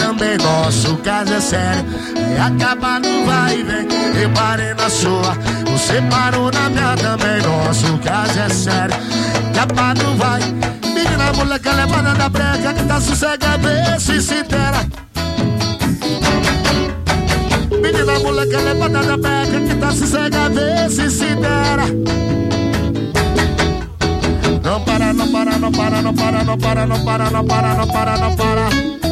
também 0.00 0.38
gosto, 0.38 0.96
caso 0.98 1.34
é 1.34 1.40
sério. 1.40 1.84
É 2.36 2.40
acabar 2.40 3.00
vai 3.26 3.60
e 3.60 3.62
vem, 3.62 4.32
parei 4.34 4.74
na 4.74 4.88
sua. 4.88 5.36
Você 5.70 6.00
parou 6.10 6.50
na 6.50 6.70
minha 6.70 6.96
também 6.96 7.40
gosto, 7.42 7.98
caso 7.98 8.38
é 8.38 8.48
sério. 8.48 8.94
É 8.94 9.60
acabar 9.60 9.94
não 9.96 10.16
vai, 10.16 10.40
menina 10.82 11.32
moleque 11.34 11.68
levada 11.68 12.14
da 12.14 12.28
breca 12.28 12.74
que 12.74 12.84
tá 12.84 13.00
sossega, 13.00 13.58
vê 13.58 13.96
e 13.96 14.20
se 14.20 14.34
entera. 14.34 14.86
Menina 17.70 18.18
moleque 18.20 18.56
levada 18.56 19.02
da 19.02 19.16
breca 19.16 19.60
que 19.60 19.74
tá 19.74 19.90
sossega, 19.90 20.48
vê 20.48 20.86
e 20.86 21.10
se 21.10 21.36
para, 21.36 21.86
Não 24.62 24.80
para, 24.80 25.12
não 25.12 25.32
para, 25.32 25.58
não 25.58 25.72
para, 25.72 26.02
não 26.02 26.14
para, 26.14 26.44
não 26.44 26.58
para, 26.58 26.86
não 26.86 27.44
para, 27.44 27.74
não 27.74 27.86
para, 27.86 28.18
não 28.18 28.36
para. 28.36 29.09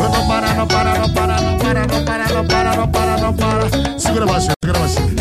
Eu 0.00 0.08
não 0.10 0.28
para, 0.28 0.54
não 0.54 0.66
para, 0.66 0.98
não 0.98 1.10
para, 1.10 1.40
não 1.40 1.58
para, 1.58 1.86
não 1.86 2.04
para, 2.04 2.28
não 2.28 2.46
para, 2.46 2.76
não 2.76 2.88
para, 2.88 3.16
não 3.18 3.34
para. 3.34 3.98
Segura 3.98 4.26
baixinho, 4.26 4.52
segura 4.62 4.78
baixinho. 4.78 5.16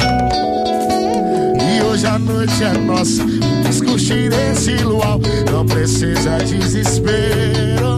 E 1.60 1.82
hoje 1.82 2.06
a 2.06 2.20
noite 2.20 2.64
é 2.64 2.74
nossa, 2.74 3.24
vamos 3.26 3.82
curtir 3.82 4.30
esse 4.52 4.76
luau. 4.84 5.20
Não 5.52 5.66
precisa 5.66 6.38
desespero. 6.38 7.98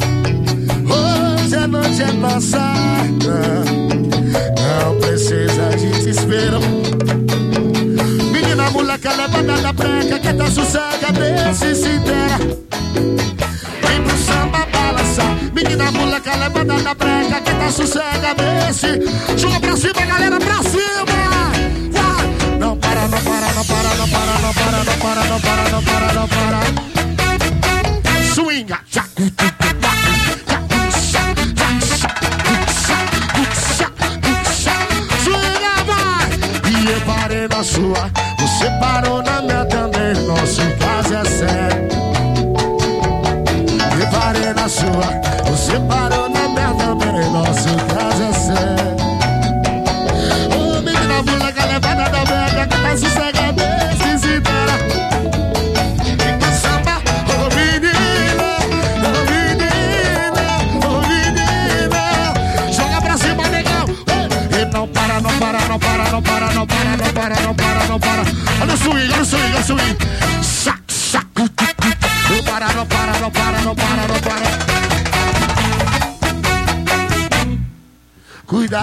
Hoje 0.88 1.55
a 1.55 1.67
noite 1.67 2.01
é 2.01 2.12
nossa. 2.13 2.74
Não 4.55 4.95
precisa 5.01 5.69
desespero. 5.77 6.59
Menina, 8.31 8.69
moleca, 8.71 9.09
é 9.09 9.15
levanta 9.17 9.62
da 9.62 9.74
breca, 9.74 10.17
que 10.17 10.33
tá 10.33 10.50
sossega, 10.50 11.12
desce 11.12 11.75
se 11.75 11.89
inteira 11.89 12.39
da 15.79 15.91
moleca, 15.93 16.36
levanta 16.36 16.83
da 16.83 16.93
prega 16.93 17.41
que 17.41 17.53
tá 17.53 17.71
sossega, 17.71 18.36
desse, 18.36 19.00
Joga 19.38 19.59
pra 19.62 19.77
cima, 19.77 20.05
galera, 20.05 20.38
pra 20.38 20.62
cima! 20.63 21.05
Vai! 21.93 22.57
Não 22.59 22.77
para, 22.77 23.07
não 23.07 23.21
para, 23.21 23.53
não 23.53 23.65
para, 23.65 23.95
não 23.95 24.07
para, 24.09 24.39
não 24.41 24.53
para, 24.53 24.83
não 24.83 24.95
para, 25.00 25.24
não 25.24 25.39
para, 25.39 25.69
não 25.69 25.83
para, 25.83 26.13
não 26.13 26.27
para. 26.27 26.59
Swinga, 28.33 28.79
tchacu, 28.91 29.24
Swinga, 35.24 35.74
vai! 35.88 36.27
E 36.69 36.91
eu 36.91 37.01
parei 37.01 37.48
na 37.48 37.63
sua, 37.63 38.12
você 38.38 38.69
parou 38.81 39.24
na 39.24 39.41
minha. 39.41 39.49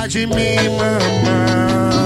de 0.08 0.24
mim, 0.26 0.56
mamãe. 0.78 1.98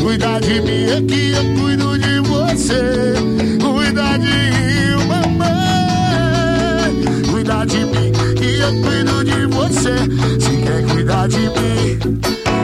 Cuidar 0.00 0.40
de 0.40 0.60
mim 0.60 0.84
é 0.84 1.02
que 1.02 1.32
eu 1.32 1.44
cuido 1.60 1.98
de 1.98 2.20
você. 2.20 3.14
Cuidar 3.60 4.18
de 4.18 4.28
mim, 4.28 4.96
mamãe. 5.08 6.92
Cuidar 7.32 7.66
de 7.66 7.78
mim 7.78 8.12
que 8.36 8.58
eu 8.60 8.80
cuido 8.80 9.24
de 9.24 9.46
você. 9.46 9.96
Se 10.38 10.56
quer 10.62 10.84
cuidar 10.86 11.26
de 11.28 11.38
mim, 11.38 11.98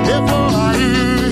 eu 0.09 0.27
vou 0.27 0.61
aí. 0.61 1.24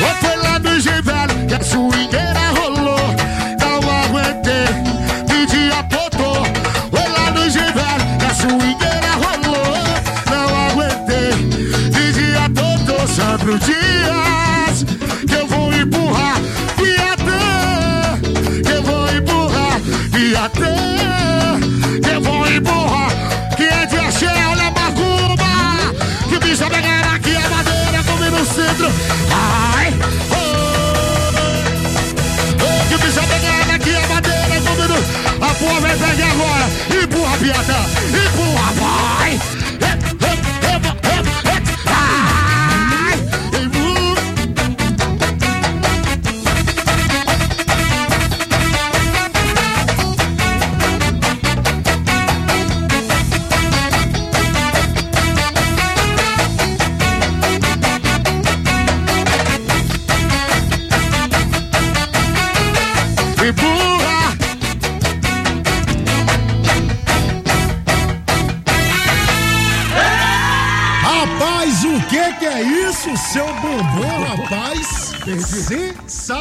What 0.00 0.20
the- 0.22 0.29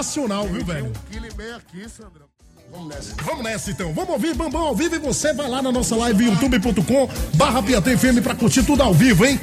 Sensacional, 0.09 0.47
viu, 0.47 0.65
velho? 0.65 0.91
Quilo 1.11 1.27
e 1.27 1.37
meio 1.37 1.55
aqui, 1.55 1.87
Sandrão. 1.87 2.25
Vamos 2.71 2.87
nessa. 2.87 3.13
Vamos 3.23 3.43
nessa 3.43 3.69
então, 3.69 3.93
vamos 3.93 4.09
ouvir 4.09 4.33
Bambam 4.33 4.61
ao 4.61 4.75
vivo 4.75 4.95
e 4.95 4.99
você 4.99 5.33
vai 5.33 5.47
lá 5.47 5.61
na 5.61 5.71
nossa 5.71 5.95
live 5.95 6.25
youtube.com 6.25 7.07
barra 7.35 7.61
Piatã 7.61 7.95
FM 7.95 8.19
pra 8.23 8.33
curtir 8.33 8.63
tudo 8.63 8.81
ao 8.81 8.91
vivo, 8.91 9.23
hein? 9.23 9.39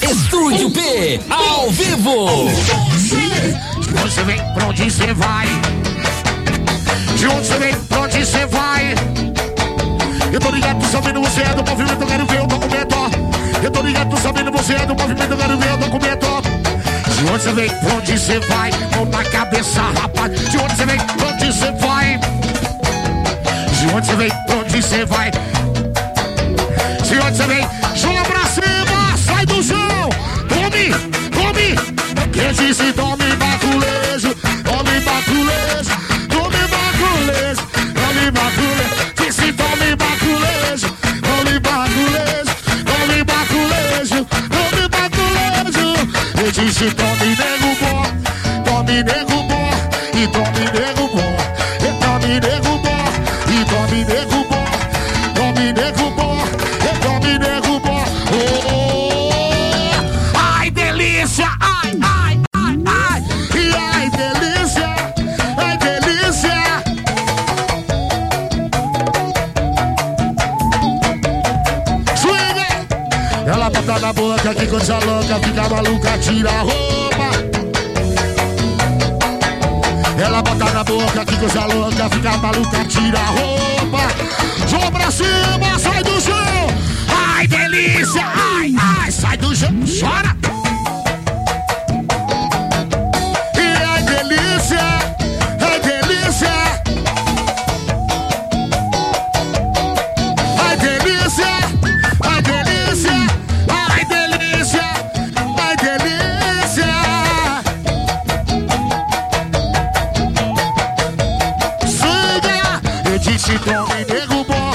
Estúdio 0.00 0.70
P, 0.70 1.20
ao 1.28 1.70
vivo. 1.72 2.26
De 3.80 3.98
onde 3.98 4.12
você 4.12 4.22
vem, 4.22 4.54
pra 4.54 4.66
onde 4.68 4.84
você 4.84 5.12
vai? 5.12 5.46
De 7.16 7.26
onde 7.26 7.46
você 7.46 7.58
vem, 7.58 7.80
pra 7.86 8.00
onde 8.00 8.24
você 8.24 8.46
vai? 8.46 8.94
Eu 10.32 10.38
tô 10.38 10.50
ligado, 10.50 10.86
sabendo 10.86 11.20
você 11.20 11.40
é 11.40 11.54
do 11.54 11.68
movimento, 11.68 12.00
eu 12.00 12.06
quero 12.06 12.26
ver 12.26 12.42
o 12.42 12.46
documento. 12.46 12.96
Eu 13.62 13.70
tô 13.72 13.82
ligado, 13.82 14.16
sabendo 14.20 14.52
você 14.52 14.72
é 14.74 14.86
do 14.86 14.94
movimento, 14.94 15.32
eu 15.32 15.36
quero 15.36 15.58
ver 15.58 15.72
o 15.72 15.76
documento. 15.76 16.29
De 17.40 17.48
onde 17.48 17.54
você 17.54 17.54
vem, 17.54 17.70
pra 17.70 17.94
onde 17.94 18.18
você 18.18 18.38
vai? 18.40 18.70
Mão 18.94 19.04
na 19.06 19.24
cabeça, 19.24 19.80
rapaz. 19.80 20.30
De 20.50 20.58
onde 20.58 20.76
você 20.76 20.84
vem, 20.84 20.98
pra 20.98 21.28
onde 21.28 21.46
você 21.46 21.72
vai? 21.72 22.20
De 23.78 23.86
onde 23.94 24.06
você 24.06 24.16
vem, 24.16 24.30
pra 24.46 24.56
onde 24.56 24.82
você 24.82 25.04
vai? 25.06 25.30
De 25.30 27.18
onde 27.18 27.36
você 27.36 27.46
vem, 27.46 27.66
joga 27.94 28.24
pra 28.24 28.46
cima, 28.46 29.16
sai 29.16 29.46
do 29.46 29.62
chão. 29.62 30.10
Tome, 30.50 30.90
tome. 31.30 31.76
Quem 32.30 32.52
disse 32.52 32.92
tome 32.92 33.24
baculejo, 33.36 34.34
tome 34.62 35.00
baculejo, 35.00 35.96
tome 36.28 36.62
baculejo, 36.68 37.62
tome 37.94 38.30
baculejo. 38.32 38.94
Disse 39.16 39.52
tome 39.54 39.96
baculejo, 39.96 40.88
tome 41.22 41.58
baculejo, 41.58 42.54
tome 42.84 43.24
baculejo, 43.24 44.26
tome 44.26 44.88
baculejo. 44.88 45.88
Eu 46.42 46.50
disse 46.52 46.90
tome 46.92 47.19
Tome 113.30 114.04
nego 114.08 114.44
bom, 114.44 114.72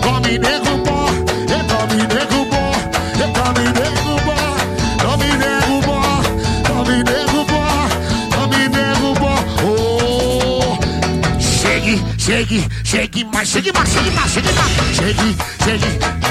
tome 0.00 0.38
nego 0.38 0.78
bom, 0.84 1.08
eu 1.50 1.64
tome 1.66 1.96
nego 1.96 2.44
bom, 2.44 2.72
eu 3.18 3.32
tome 3.32 3.64
nego 3.72 4.20
bom, 4.24 4.56
tome 4.98 5.26
nego 5.36 5.80
bom, 5.82 6.22
tome 6.62 7.02
nego 7.02 7.44
tome 8.30 8.68
nego 8.68 9.14
bom. 9.14 9.38
Oh, 9.64 10.78
chegue, 11.40 12.00
chegue, 12.16 12.68
chegue 12.84 13.24
mais, 13.34 13.48
chegue 13.48 13.72
mais, 13.72 13.88
chegue 13.88 14.12
mais, 14.12 14.30
chegue 14.30 14.52
mais, 14.54 14.96
chegue, 14.96 15.36
chegue. 15.64 16.27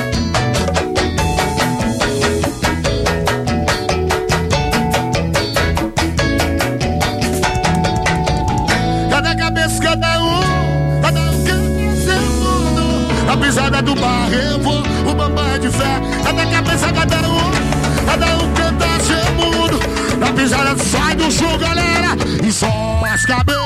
Chão, 21.38 21.58
galera, 21.60 22.16
e 22.44 22.52
só 22.52 22.68
as 23.06 23.26
cabeças. 23.26 23.57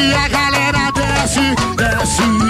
E 0.00 0.14
a 0.14 0.28
galera 0.28 0.92
desce, 0.92 1.40
desce, 1.76 2.47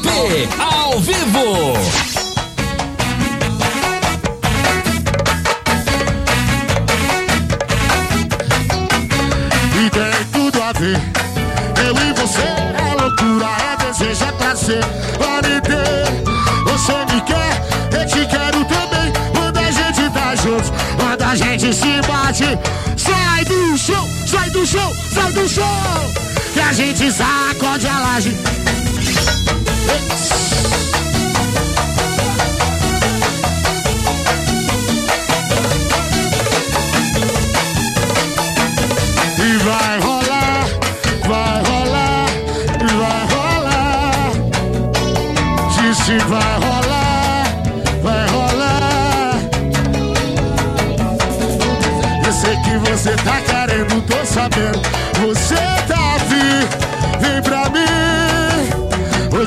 P, 0.00 0.08
ao 0.58 1.00
vivo. 1.00 1.74
E 9.74 9.90
tem 9.90 10.24
tudo 10.32 10.62
a 10.62 10.72
ver. 10.72 11.00
Eu 11.84 11.94
e 11.96 12.12
você 12.14 12.42
é 12.42 12.94
loucura, 13.00 13.46
é 13.46 13.76
desejo, 13.84 14.24
é 14.24 14.32
prazer. 14.32 14.84
Ter, 15.62 16.04
você 16.64 16.92
me 17.12 17.20
quer, 17.22 17.98
eu 17.98 18.06
te 18.06 18.26
quero 18.26 18.64
também. 18.64 19.12
Quando 19.34 19.58
a 19.58 19.70
gente 19.70 20.10
tá 20.10 20.34
junto, 20.36 20.72
quando 20.96 21.22
a 21.22 21.34
gente 21.34 21.74
se 21.74 22.00
bate. 22.06 22.58
Sai 22.96 23.44
do 23.44 23.76
chão, 23.76 24.08
sai 24.26 24.50
do 24.50 24.66
chão, 24.66 24.92
sai 25.12 25.32
do 25.32 25.48
chão. 25.48 26.12
Que 26.52 26.60
a 26.60 26.72
gente 26.72 27.10
sacode 27.10 27.86
a 27.88 27.98
laje. 28.00 28.36
Você 52.98 53.14
tá 53.22 53.40
querendo, 53.42 54.02
tô 54.02 54.26
sabendo. 54.26 55.07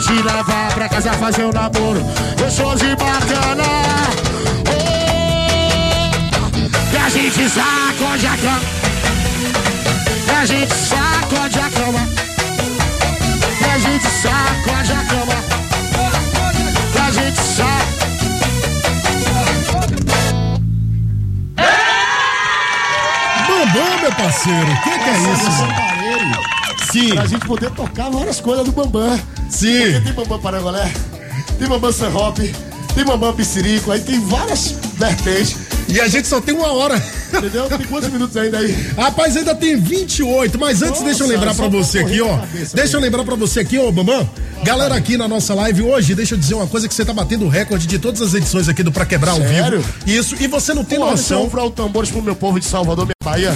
Te 0.02 0.14
levar 0.14 0.74
pra 0.74 0.90
casa 0.90 1.14
fazer 1.14 1.46
um 1.46 1.52
namoro. 1.52 2.02
Gostoso 2.40 2.84
e 2.86 2.96
bacana. 2.96 3.64
Oh, 4.68 6.10
que 6.90 6.98
a 6.98 7.10
gente 7.10 7.50
sacode 7.50 8.26
a 8.26 8.38
cama. 8.38 8.62
Que 10.26 10.32
a 10.32 10.46
gente 10.46 10.74
sacode 10.74 11.60
a 11.60 11.70
cama. 11.70 12.00
Que 13.58 13.66
a 13.66 13.78
gente 13.78 14.08
sacode 14.08 14.92
a 14.92 15.06
cama. 15.06 15.36
Que 16.92 17.00
a 17.00 17.12
gente 17.12 17.38
sacode. 17.38 17.92
Bambam, 23.48 24.00
meu 24.02 24.12
parceiro. 24.14 24.72
O 24.72 24.82
que, 24.82 24.90
que 24.90 25.10
é 25.10 25.14
isso? 25.14 25.52
mano? 25.52 25.72
aparelho 25.72 26.38
Sim, 26.92 27.14
pra 27.14 27.26
gente 27.28 27.46
poder 27.46 27.70
tocar 27.72 28.10
várias 28.10 28.42
coisas 28.42 28.66
do 28.66 28.72
Bambam. 28.72 29.20
Porque 29.62 29.94
sim. 29.94 30.02
tem 30.02 30.14
Bambam 30.14 30.40
Parangolé, 30.40 30.92
tem 31.60 31.68
Bambam 31.68 31.92
Hop, 32.16 32.38
tem 32.96 33.06
Bambam 33.06 33.34
Piscirico, 33.34 33.92
aí 33.92 34.00
tem 34.02 34.20
várias 34.20 34.76
vertentes, 34.98 35.56
E 35.88 36.00
a 36.02 36.08
gente 36.08 36.28
só 36.28 36.42
tem 36.42 36.56
uma 36.56 36.72
hora. 36.72 37.02
entendeu? 37.34 37.68
Tem 37.68 37.80
quantos 37.88 38.10
minutos 38.10 38.36
ainda 38.38 38.58
aí? 38.58 38.72
Rapaz, 38.98 39.38
ainda 39.38 39.54
tem 39.54 39.76
28, 39.78 40.58
mas 40.60 40.82
antes 40.82 40.92
Nossa, 41.02 41.04
deixa 41.06 41.24
eu 41.24 41.28
lembrar 41.28 41.54
pra 41.54 41.68
você 41.68 42.00
aqui, 42.00 42.22
ó. 42.22 42.38
cabeça, 42.38 42.76
Deixa 42.76 42.98
eu 42.98 43.02
lembrar 43.02 43.24
pra 43.24 43.36
você 43.36 43.60
aqui, 43.60 43.78
ó, 43.78 43.92
Bambam. 43.92 44.28
Galera 44.64 44.96
aqui 44.96 45.18
na 45.18 45.28
nossa 45.28 45.54
live 45.56 45.82
hoje, 45.82 46.14
deixa 46.16 46.36
eu 46.36 46.40
dizer 46.40 46.54
uma 46.54 46.68
coisa 46.68 46.88
que 46.88 46.94
você 46.94 47.04
tá 47.06 47.14
batendo 47.14 47.46
o 47.46 47.50
recorde 47.50 47.88
de 47.88 47.98
todas 48.00 48.22
as 48.22 48.34
edições 48.34 48.68
aqui 48.70 48.84
do 48.84 48.92
Pra 48.92 49.06
Quebrar 49.06 49.32
ao 49.32 49.38
Sério? 49.38 49.80
Vivo. 50.06 50.20
Isso, 50.20 50.36
e 50.40 50.48
você 50.48 50.74
não 50.74 50.84
tem 50.84 51.00
eu 51.00 51.06
noção. 51.06 51.44
comprar 51.44 51.66
o 51.66 51.72
tambores 51.72 52.10
pro 52.10 52.22
meu 52.22 52.36
povo 52.36 52.60
de 52.60 52.66
Salvador, 52.66 53.06
minha 53.06 53.16
Bahia. 53.24 53.52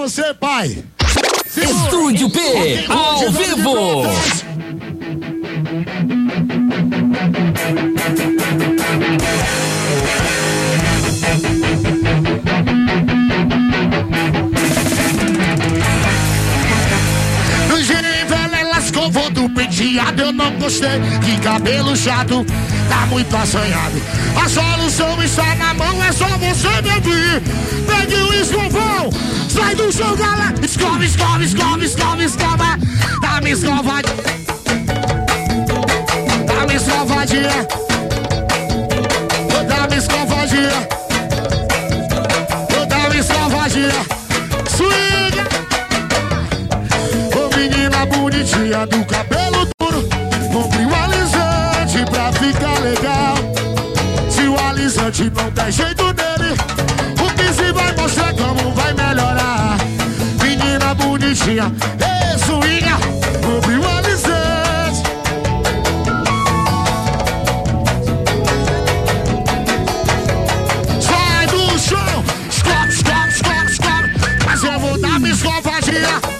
Você, 0.00 0.32
pai. 0.32 0.82
Estúdio 1.54 2.30
P, 2.30 2.86
ao 2.88 3.30
vivo. 3.32 4.02
No 17.68 17.82
Genivel 17.82 18.54
ela 18.58 18.78
escovou 18.78 19.30
do 19.30 19.50
penteado, 19.50 20.22
eu 20.22 20.32
não 20.32 20.50
gostei. 20.58 20.88
Que 21.22 21.38
cabelo 21.42 21.94
chato, 21.94 22.46
tá 22.88 23.04
muito 23.04 23.36
assanhado. 23.36 24.00
A 24.42 24.48
solução 24.48 25.22
está 25.22 25.54
na 25.56 25.74
mão, 25.74 26.02
é 26.02 26.10
só 26.10 26.26
você 26.38 26.68
me 26.80 26.94
ouvir. 26.94 27.42
Pegue 27.86 28.14
o 28.14 28.32
escovão, 28.32 29.10
sai 29.60 29.74
do 29.74 29.92
chão, 29.92 30.16
galera. 30.16 30.54
Escova, 30.62 31.04
escova, 31.04 31.44
escova, 31.44 31.84
escova, 31.84 32.24
escova. 32.24 32.78
Dá 33.20 33.40
me 33.42 33.50
escovadinha. 33.50 34.14
Dá 36.46 36.66
me 36.66 36.74
escovadinha. 36.74 37.66
Dá 39.68 39.88
me 39.88 39.96
escovadinha. 39.96 40.88
Dá 42.88 43.10
me 43.10 43.18
escovadinha. 43.18 44.00
Swing. 44.76 45.36
Ô 47.36 47.56
menina 47.56 48.06
bonitinha 48.06 48.86
do 48.86 49.04
cabelo 49.04 49.68
duro 49.78 50.08
Compre 50.52 50.84
um 50.84 50.94
alisante 50.94 52.04
pra 52.10 52.32
ficar 52.32 52.78
legal 52.80 53.34
Se 54.30 54.42
o 54.48 54.58
alisante 54.58 55.30
não 55.34 55.50
tem 55.52 55.70
jeito 55.70 56.04
nele 56.04 56.54
O 57.22 57.30
Pizzi 57.34 57.72
vai 57.72 57.94
mostrar 57.96 58.32
como 58.34 58.59
Bonitinha, 61.30 61.72
ê 62.00 62.38
swinga 62.38 62.96
Compre 63.40 63.76
um 63.76 63.98
alisante 63.98 65.02
Sai 71.00 71.46
do 71.46 71.78
chão 71.78 72.24
Escova, 72.50 72.88
escova, 72.88 73.28
escova, 73.28 73.70
escova 73.70 74.10
Mas 74.44 74.64
eu 74.64 74.80
vou 74.80 74.98
dar 74.98 75.20
minha 75.20 75.32
escovadinha 75.32 76.39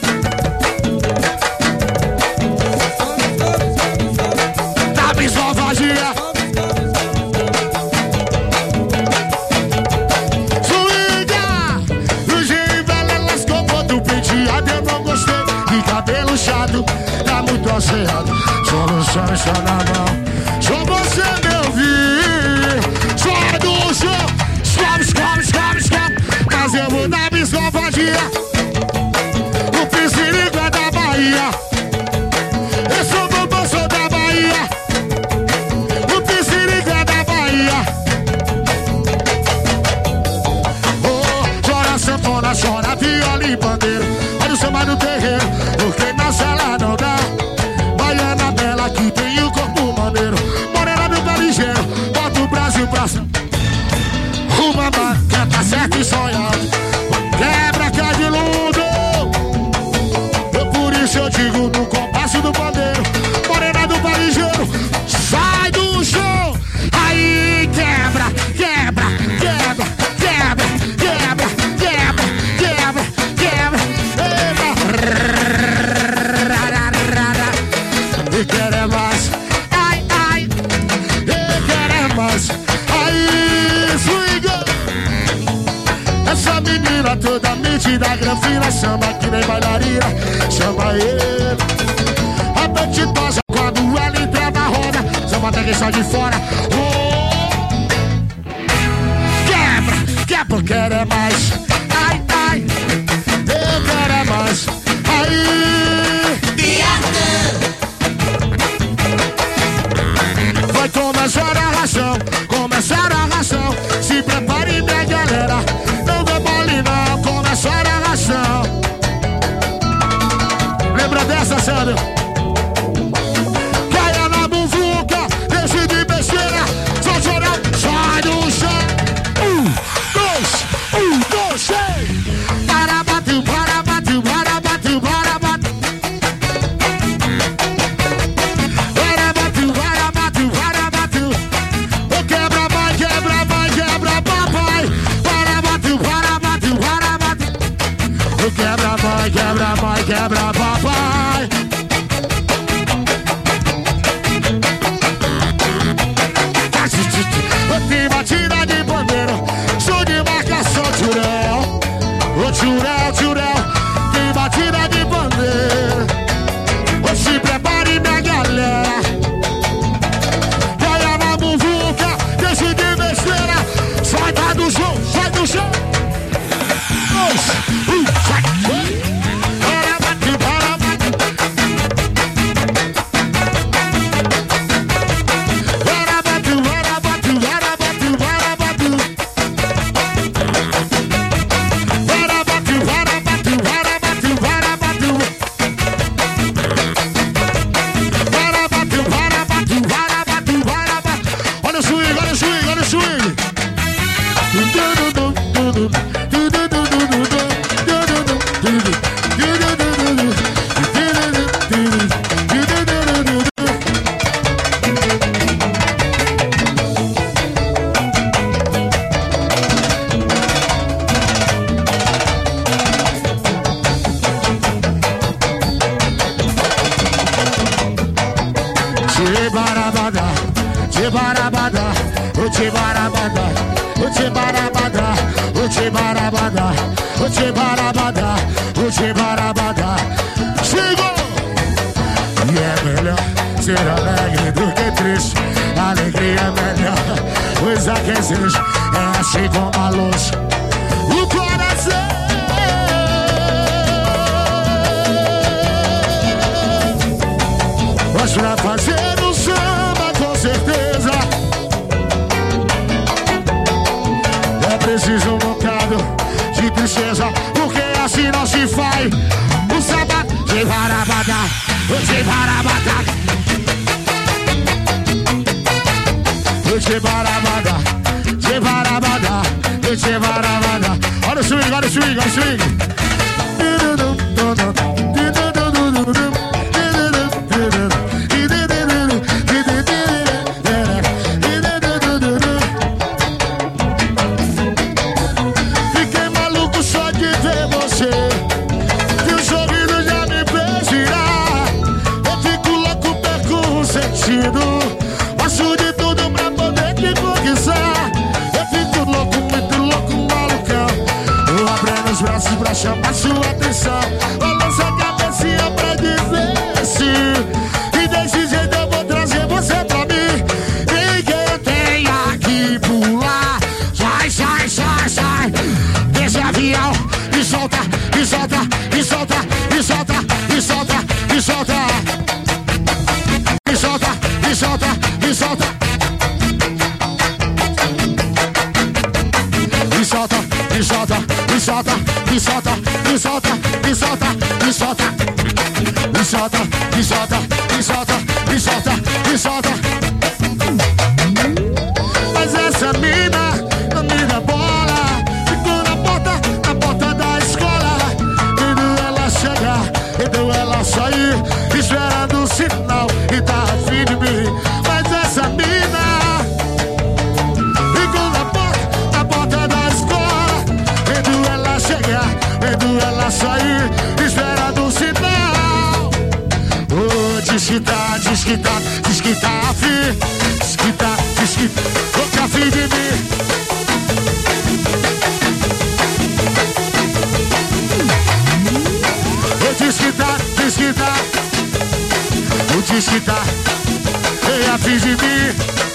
Ei, 394.61 394.69
afim 394.69 395.90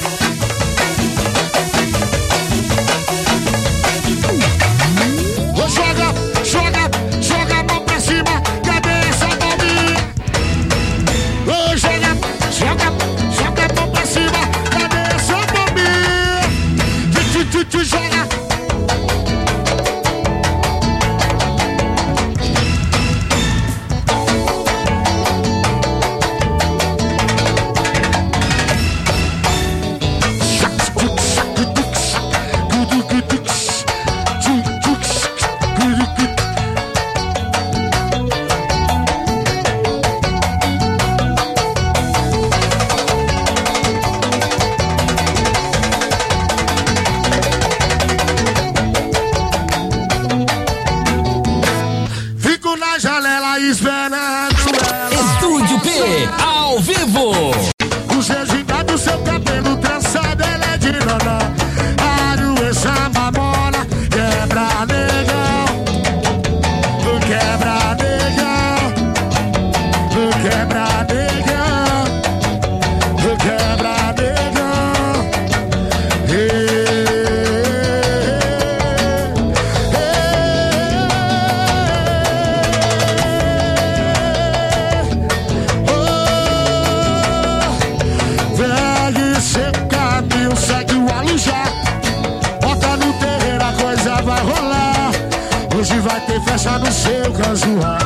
festa 96.66 96.80
no 96.80 96.92
seu 96.92 97.32
casuar. 97.34 98.00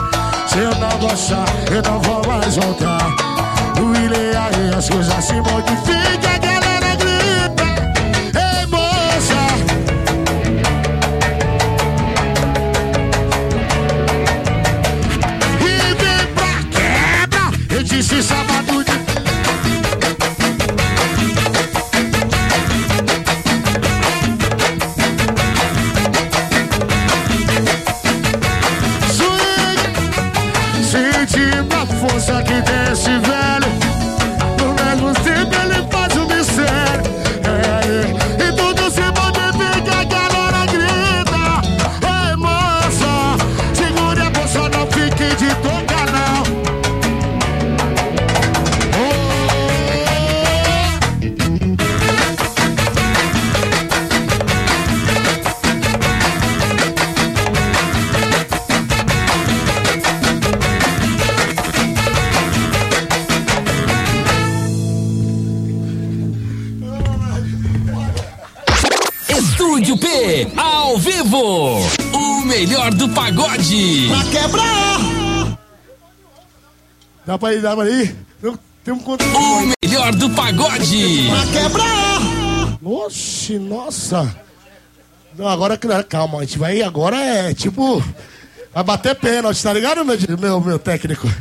Se 0.47 0.59
eu 0.59 0.75
não 0.75 0.99
gostar, 0.99 1.45
eu 1.71 1.81
não 1.81 1.99
vou 2.01 2.21
mais 2.27 2.55
voltar. 2.57 3.07
O 3.81 3.95
irei 4.03 4.35
aí, 4.35 4.75
as 4.77 4.89
coisas 4.89 5.23
se 5.23 5.35
modificam, 5.35 6.58
Dá 77.29 77.37
pra 77.37 77.53
ir, 77.53 77.61
dá 77.61 77.75
pra 77.75 77.87
ir? 77.87 78.15
Eu 78.41 78.57
tenho 78.83 78.97
um 78.97 78.99
controle. 79.01 79.35
O 79.35 79.87
melhor 79.87 80.15
do 80.15 80.31
pagode. 80.31 81.29
Oxe, 82.83 83.59
nossa. 83.59 84.35
Não, 85.37 85.47
agora, 85.47 85.77
calma, 86.09 86.39
a 86.39 86.41
gente 86.41 86.57
vai 86.57 86.81
agora 86.81 87.15
é 87.17 87.53
tipo. 87.53 88.03
Vai 88.73 88.83
bater 88.83 89.13
pênalti, 89.13 89.61
tá 89.61 89.71
ligado, 89.71 90.03
meu, 90.03 90.17
meu, 90.39 90.59
meu 90.59 90.79
técnico? 90.79 91.31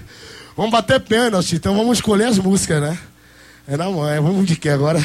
Vamos 0.55 0.73
bater 0.73 1.01
pênalti, 1.01 1.57
então 1.57 1.75
vamos 1.75 1.97
escolher 1.97 2.25
as 2.25 2.37
músicas, 2.37 2.83
né? 2.83 2.99
É 3.67 3.75
na 3.75 3.89
mãe, 3.89 4.21
vamos 4.21 4.45
de 4.45 4.57
que 4.57 4.69
agora? 4.69 5.03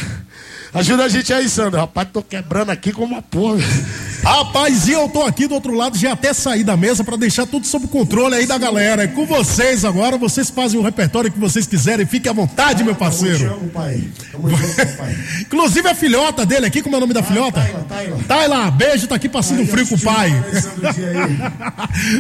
Ajuda 0.74 1.06
a 1.06 1.08
gente 1.08 1.32
aí, 1.32 1.48
Sandro. 1.48 1.80
Rapaz, 1.80 2.10
tô 2.12 2.22
quebrando 2.22 2.72
aqui 2.72 2.92
como 2.92 3.14
uma 3.14 3.22
porra. 3.22 3.64
Rapaz, 4.24 4.88
e 4.88 4.94
eu 4.94 5.10
tô 5.10 5.22
aqui 5.24 5.48
do 5.48 5.56
outro 5.56 5.74
lado, 5.74 5.98
já 5.98 6.14
até 6.14 6.34
saí 6.34 6.64
da 6.64 6.78
mesa 6.78 7.04
pra 7.04 7.18
deixar 7.18 7.46
tudo 7.46 7.68
sob 7.68 7.88
controle 7.88 8.36
aí 8.36 8.48
da 8.48 8.58
galera. 8.58 9.04
É 9.04 9.08
com 9.08 9.26
vocês 9.26 9.84
agora, 9.84 10.18
vocês 10.18 10.50
fazem 10.50 10.80
o 10.80 10.84
repertório 10.84 11.30
que 11.30 11.38
vocês 11.38 11.68
quiserem, 11.68 12.06
fique 12.06 12.30
à 12.30 12.34
vontade, 12.34 12.86
meu 12.86 12.96
parceiro. 12.96 13.50
Tamo 13.50 13.70
pai. 13.70 14.04
Tamo 14.32 14.50
junto, 14.50 14.98
pai. 14.98 15.18
Inclusive 15.42 15.90
a 15.90 15.96
filhota 15.96 16.46
dele 16.46 16.66
aqui, 16.66 16.82
como 16.82 16.96
é 16.96 16.98
o 16.98 17.02
nome 17.02 17.14
da 17.14 17.22
filhota? 17.22 17.60
Taila, 17.60 17.86
Taila. 17.90 18.18
Taila, 18.28 18.72
beijo, 18.72 19.08
tá 19.08 19.16
aqui 19.16 19.28
passando 19.28 19.66
frio 19.68 19.86
com 19.88 19.96
o 19.96 20.00
pai. 20.02 20.32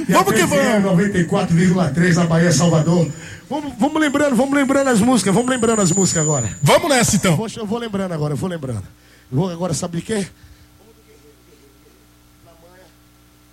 Vamos 0.09 0.33
que 0.33 0.45
vamos. 0.45 1.03
94,3 1.05 2.15
na 2.15 2.25
Bahia, 2.25 2.51
Salvador. 2.51 3.09
Vamos, 3.49 3.73
vamos 3.77 4.01
lembrando, 4.01 4.35
vamos 4.35 4.53
lembrando 4.53 4.87
as 4.89 4.99
músicas, 4.99 5.33
vamos 5.33 5.49
lembrando 5.49 5.81
as 5.81 5.91
músicas 5.91 6.23
agora. 6.23 6.49
Vamos 6.61 6.89
nessa 6.89 7.15
então. 7.15 7.37
Poxa, 7.37 7.59
eu 7.59 7.65
vou 7.65 7.77
lembrando 7.77 8.11
agora, 8.11 8.33
eu 8.33 8.37
vou 8.37 8.49
lembrando. 8.49 8.83
Eu 9.31 9.37
vou 9.37 9.49
agora, 9.49 9.73
sabe 9.73 9.97
de 9.97 10.03
quê? 10.03 10.25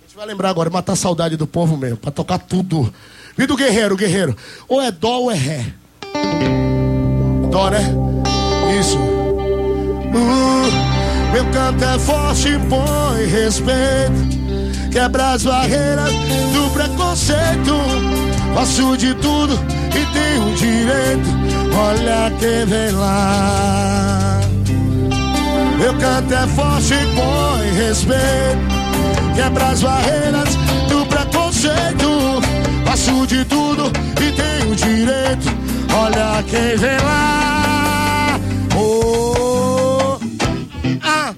gente 0.11 0.17
vai 0.17 0.25
lembrar 0.25 0.49
agora, 0.49 0.69
matar 0.69 0.91
a 0.91 0.95
saudade 0.97 1.37
do 1.37 1.47
povo 1.47 1.77
mesmo, 1.77 1.95
pra 1.95 2.11
tocar 2.11 2.37
tudo. 2.37 2.93
E 3.37 3.45
do 3.45 3.55
guerreiro, 3.55 3.95
guerreiro. 3.95 4.35
Ou 4.67 4.81
é 4.81 4.91
dó 4.91 5.21
ou 5.21 5.31
é 5.31 5.35
ré. 5.35 5.65
Dó, 7.49 7.69
né? 7.69 7.79
Isso. 8.77 8.97
Uh, 8.97 10.11
meu 11.31 11.45
canto 11.51 11.85
é 11.85 11.97
forte, 11.97 12.49
põe 12.67 13.25
respeito. 13.25 14.91
Quebra 14.91 15.31
as 15.31 15.43
barreiras 15.43 16.11
do 16.11 16.69
preconceito. 16.73 17.73
Faço 18.53 18.97
de 18.97 19.13
tudo 19.15 19.53
e 19.87 20.05
tenho 20.13 20.55
direito. 20.57 21.29
Olha 21.73 22.29
quem 22.37 22.65
vem 22.65 22.91
lá. 22.91 24.41
Meu 25.77 25.97
canto 25.97 26.33
é 26.33 26.47
forte 26.47 26.93
e 26.95 27.05
põe 27.15 27.71
respeito. 27.85 28.80
Quebra 29.41 29.69
as 29.69 29.81
barreiras 29.81 30.55
do 30.87 31.03
preconceito. 31.07 32.41
Faço 32.85 33.25
de 33.25 33.43
tudo 33.45 33.91
e 34.21 34.31
tenho 34.33 34.75
direito. 34.75 35.47
Olha 35.95 36.43
quem 36.43 36.77
vem 36.77 36.97
lá. 36.99 38.39
Oh, 38.77 40.19
ah, 41.01 41.33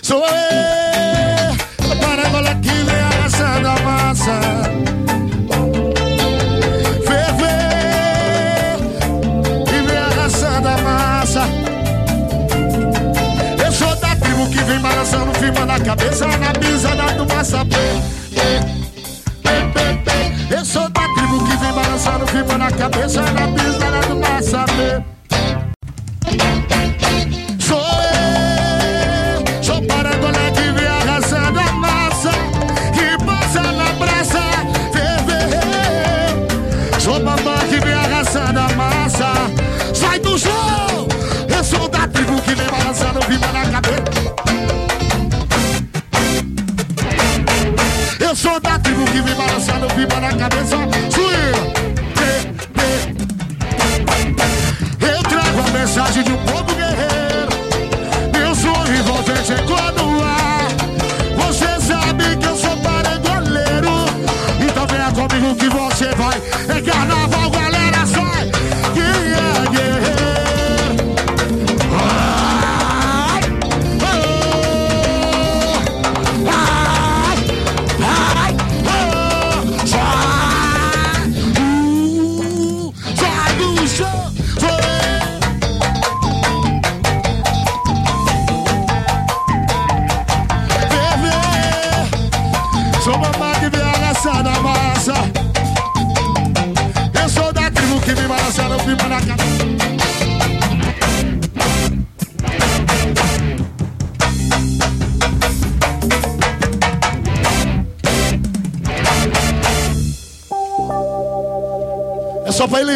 sou 0.00 0.24
eu. 0.24 1.98
Para 1.98 2.28
agora 2.28 2.54
que 2.54 2.68
vem 2.68 3.00
a 3.00 3.78
massa. 3.82 4.40
Que 14.60 14.66
vem 14.66 14.78
balançando, 14.80 15.32
firmando 15.38 15.66
na 15.66 15.80
cabeça 15.80 16.26
na 16.26 16.52
brisa 16.52 16.94
da 16.94 17.06
turma 17.14 17.42
sapê. 17.42 17.76
Eu 20.50 20.64
sou 20.66 20.86
da 20.90 21.00
tribo 21.00 21.44
que 21.46 21.56
vem 21.56 21.72
balançando, 21.72 22.26
firmando 22.26 22.58
na 22.58 22.70
cabeça 22.70 23.22
na 23.22 23.46
brisa. 23.46 23.69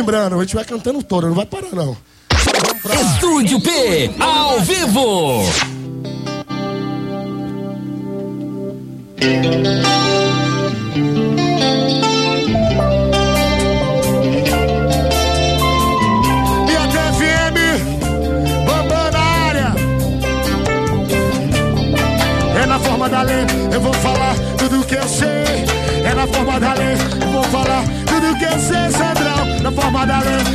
Lembrando, 0.04 0.38
a 0.38 0.42
gente 0.42 0.54
vai 0.54 0.64
cantando 0.66 1.02
toda, 1.02 1.28
não 1.28 1.34
vai 1.34 1.46
parar 1.46 1.72
não. 1.72 1.96
Estúdio 3.14 3.58
P, 3.60 4.10
ao 4.20 4.60
vivo. 4.60 5.42
Na 30.06 30.53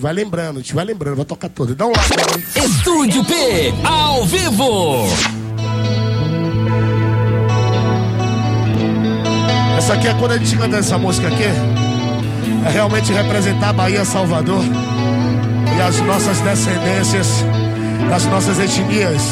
gente 0.00 0.02
vai 0.02 0.12
lembrando, 0.14 0.56
a 0.58 0.62
gente 0.62 0.74
vai 0.74 0.84
lembrando, 0.84 1.16
vai 1.16 1.24
tocar 1.26 1.48
toda. 1.50 1.74
Dá 1.74 1.86
um 1.86 1.92
cara. 1.92 2.66
Estúdio 2.66 3.22
P, 3.24 3.74
ao 3.84 4.24
vivo. 4.24 5.06
Essa 9.76 9.94
aqui 9.94 10.08
é 10.08 10.14
quando 10.14 10.32
a 10.32 10.38
gente 10.38 10.56
canta 10.56 10.78
essa 10.78 10.96
música 10.96 11.28
aqui. 11.28 11.44
É 12.66 12.70
realmente 12.70 13.12
representar 13.12 13.70
a 13.70 13.72
Bahia 13.74 14.04
Salvador 14.04 14.62
e 15.76 15.82
as 15.82 16.00
nossas 16.00 16.40
descendências, 16.40 17.44
das 18.08 18.24
nossas 18.24 18.58
etnias. 18.58 19.22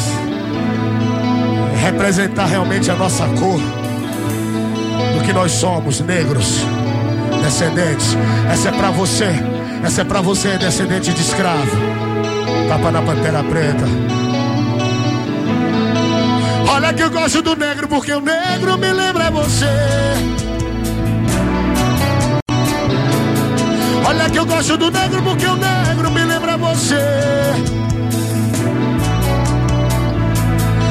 Representar 1.81 2.45
realmente 2.45 2.91
a 2.91 2.95
nossa 2.95 3.25
cor, 3.39 3.59
do 5.17 5.25
que 5.25 5.33
nós 5.33 5.51
somos, 5.51 5.99
negros, 6.01 6.59
descendentes. 7.43 8.15
Essa 8.51 8.69
é 8.69 8.71
pra 8.71 8.91
você, 8.91 9.33
essa 9.83 10.01
é 10.01 10.03
pra 10.03 10.21
você, 10.21 10.57
descendente 10.57 11.13
de 11.13 11.21
escravo. 11.21 11.77
Tapa 12.67 12.91
na 12.91 13.01
pantera 13.01 13.43
preta. 13.43 13.85
Olha 16.71 16.93
que 16.93 17.01
eu 17.01 17.09
gosto 17.09 17.41
do 17.41 17.55
negro 17.55 17.87
porque 17.87 18.13
o 18.13 18.21
negro 18.21 18.77
me 18.77 18.91
lembra 18.91 19.31
você. 19.31 19.65
Olha 24.07 24.29
que 24.29 24.39
eu 24.39 24.45
gosto 24.45 24.77
do 24.77 24.91
negro 24.91 25.21
porque 25.23 25.45
o 25.45 25.55
negro 25.55 26.11
me 26.11 26.23
lembra 26.23 26.57
você. 26.57 26.95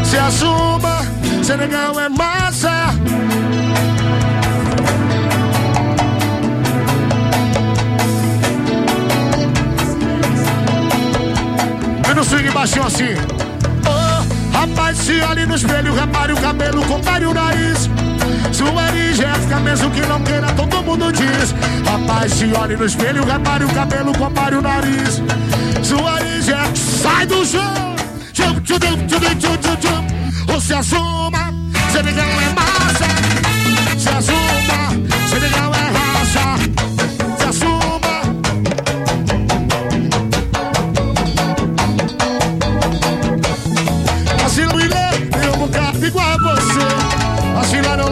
Se 0.05 0.17
assuma, 0.17 0.99
Senegal 1.43 1.99
é 2.01 2.09
massa. 2.09 2.95
No 12.19 12.25
swing 12.25 12.51
baixinho 12.51 12.85
assim. 12.85 13.15
Oh, 13.87 14.57
rapaz, 14.57 14.99
se 14.99 15.21
olhe 15.21 15.47
no 15.47 15.55
espelho, 15.55 15.95
repare 15.95 16.33
o 16.33 16.37
cabelo, 16.37 16.85
compare 16.85 17.25
o 17.25 17.33
nariz. 17.33 17.89
Sua 18.53 18.89
fica 19.41 19.61
mesmo 19.61 19.89
que 19.93 20.01
não 20.01 20.21
queira, 20.23 20.49
todo 20.53 20.83
mundo 20.83 21.13
diz. 21.13 21.55
Rapaz, 21.87 22.33
se 22.33 22.53
olhe 22.53 22.77
no 22.77 22.87
espelho, 22.87 23.25
repare 23.25 23.65
o 23.65 23.69
cabelo, 23.69 24.13
compare 24.19 24.57
o 24.57 24.63
nariz. 24.63 25.23
Sua 25.85 26.19
é 26.19 26.75
sai 26.75 27.27
do 27.27 27.47
chão. 27.47 27.97
Ou 30.53 30.61
se 30.61 30.75
assuma, 30.75 31.55
Senegal 31.93 32.27
é 32.27 32.53
massa. 32.53 33.07
Se 33.97 34.09
assuma, 34.09 35.29
Senegal 35.31 35.73
é 35.75 35.78
ficou 45.99 46.21
a 46.21 46.37
você. 46.37 47.61
Oscilar 47.61 48.01
ao 48.01 48.11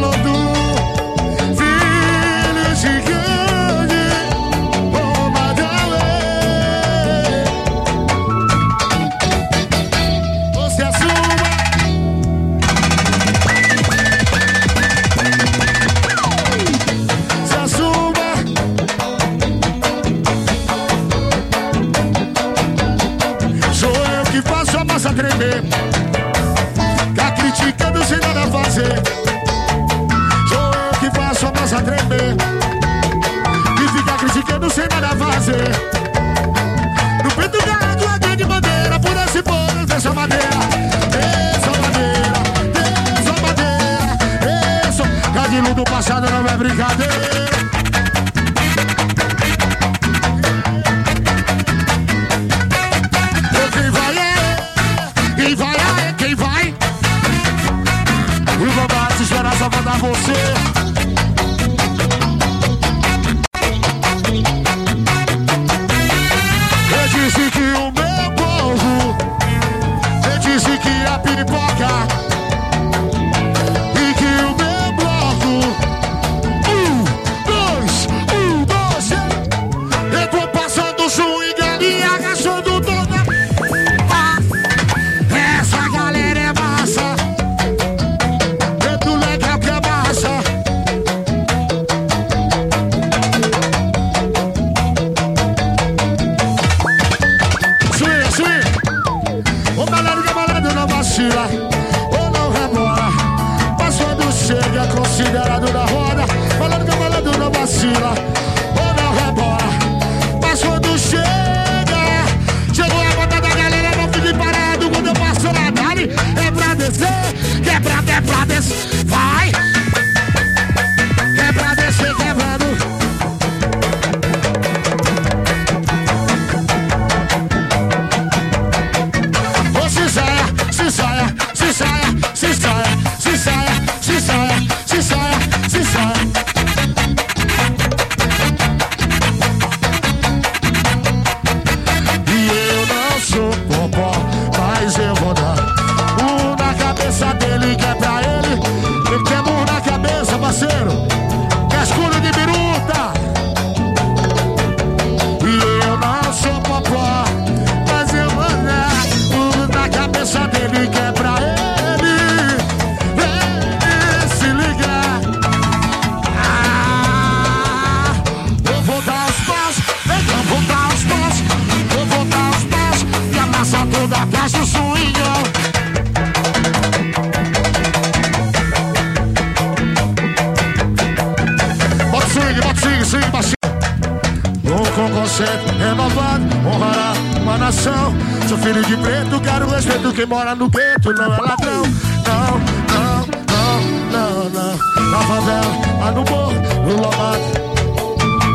favela, 195.26 195.72
lá 195.98 196.10
no 196.12 196.24
morro, 196.24 196.52
no 196.84 196.94
lomado. 197.02 197.42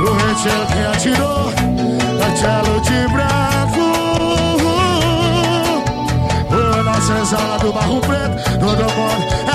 O 0.02 0.14
Rachel 0.14 0.66
que 0.68 0.82
atirou, 0.98 1.50
é 1.50 2.20
Marcelo 2.20 2.82
de 2.82 3.08
branco. 3.14 3.84
O 6.50 6.84
na 6.84 7.58
do 7.58 7.74
barro 7.74 8.02
preto, 8.02 8.58
do 8.60 8.76
domônio. 8.76 9.51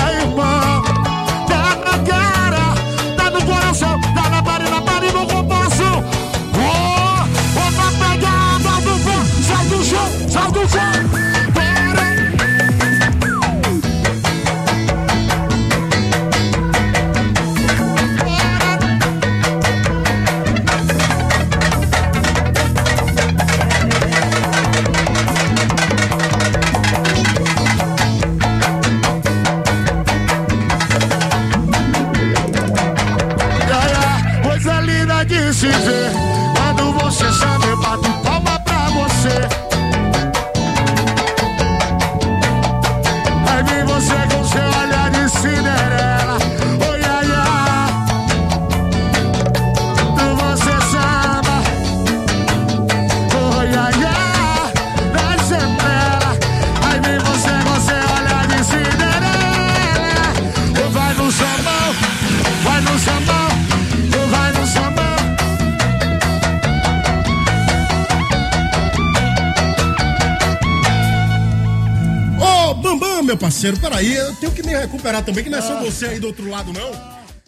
parceiro. 73.57 73.77
Peraí, 73.79 74.15
eu 74.15 74.35
tenho 74.35 74.51
que 74.51 74.61
me 74.61 74.75
recuperar 74.75 75.23
também, 75.23 75.43
que 75.43 75.49
não 75.49 75.57
é 75.57 75.61
só 75.61 75.77
ah. 75.77 75.81
você 75.81 76.05
aí 76.05 76.19
do 76.19 76.27
outro 76.27 76.47
lado, 76.47 76.71
não. 76.71 76.91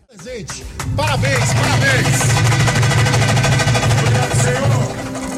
Presente. 0.08 0.66
Parabéns, 0.96 1.54
parabéns. 1.54 2.18
Obrigado, 4.00 4.36
Senhor. 4.42 4.70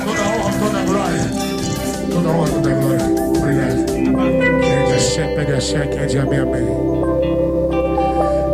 Toda 0.06 0.22
honra, 0.22 0.60
toda 0.60 0.82
glória. 0.86 1.24
Toda 2.10 2.30
honra, 2.30 2.50
toda 2.52 2.70
glória. 2.74 3.06
Obrigado. 3.38 3.86
Quem 4.62 4.72
é 4.72 4.86
de 4.86 4.94
axé, 4.94 5.36
pega 5.36 5.58
axé. 5.58 5.88
Quem 5.88 6.00
é 6.00 6.06
de 6.06 6.18
amém, 6.20 6.40
amém. 6.40 6.66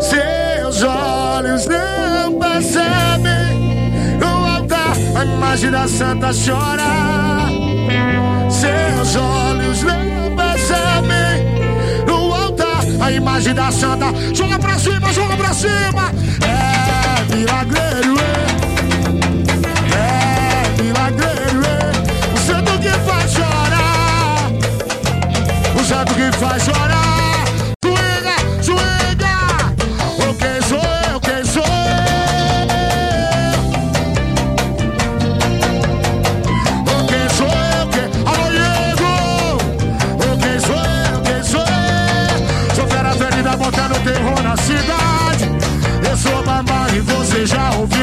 Seus 0.02 0.84
olhos 0.84 1.66
não 1.68 2.40
percebem 2.40 4.20
o 4.22 4.26
altar. 4.26 4.98
A 5.16 5.26
imagem 5.26 5.70
da 5.70 5.88
santa 5.88 6.32
chora. 6.34 6.88
Seus 8.50 9.16
olhos 9.16 9.84
não 9.84 10.36
percebem 10.36 11.17
a 13.08 13.12
imagem 13.12 13.54
da 13.54 13.72
santa. 13.72 14.08
Joga 14.34 14.60
pra 14.60 14.78
cima, 14.78 15.14
joga 15.14 15.38
pra 15.38 15.54
cima. 15.54 16.12
É 16.44 17.36
milagreiro, 17.36 18.16
é. 18.20 18.48
É 19.96 20.82
milagreiro, 20.82 21.66
é. 21.66 22.34
O 22.34 22.38
santo 22.38 22.78
que 22.80 22.90
faz 22.90 23.32
chorar. 23.32 24.52
O 25.80 25.84
santo 25.86 26.14
que 26.16 26.38
faz 26.38 26.64
chorar. 26.64 26.97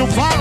meu. 0.06 0.33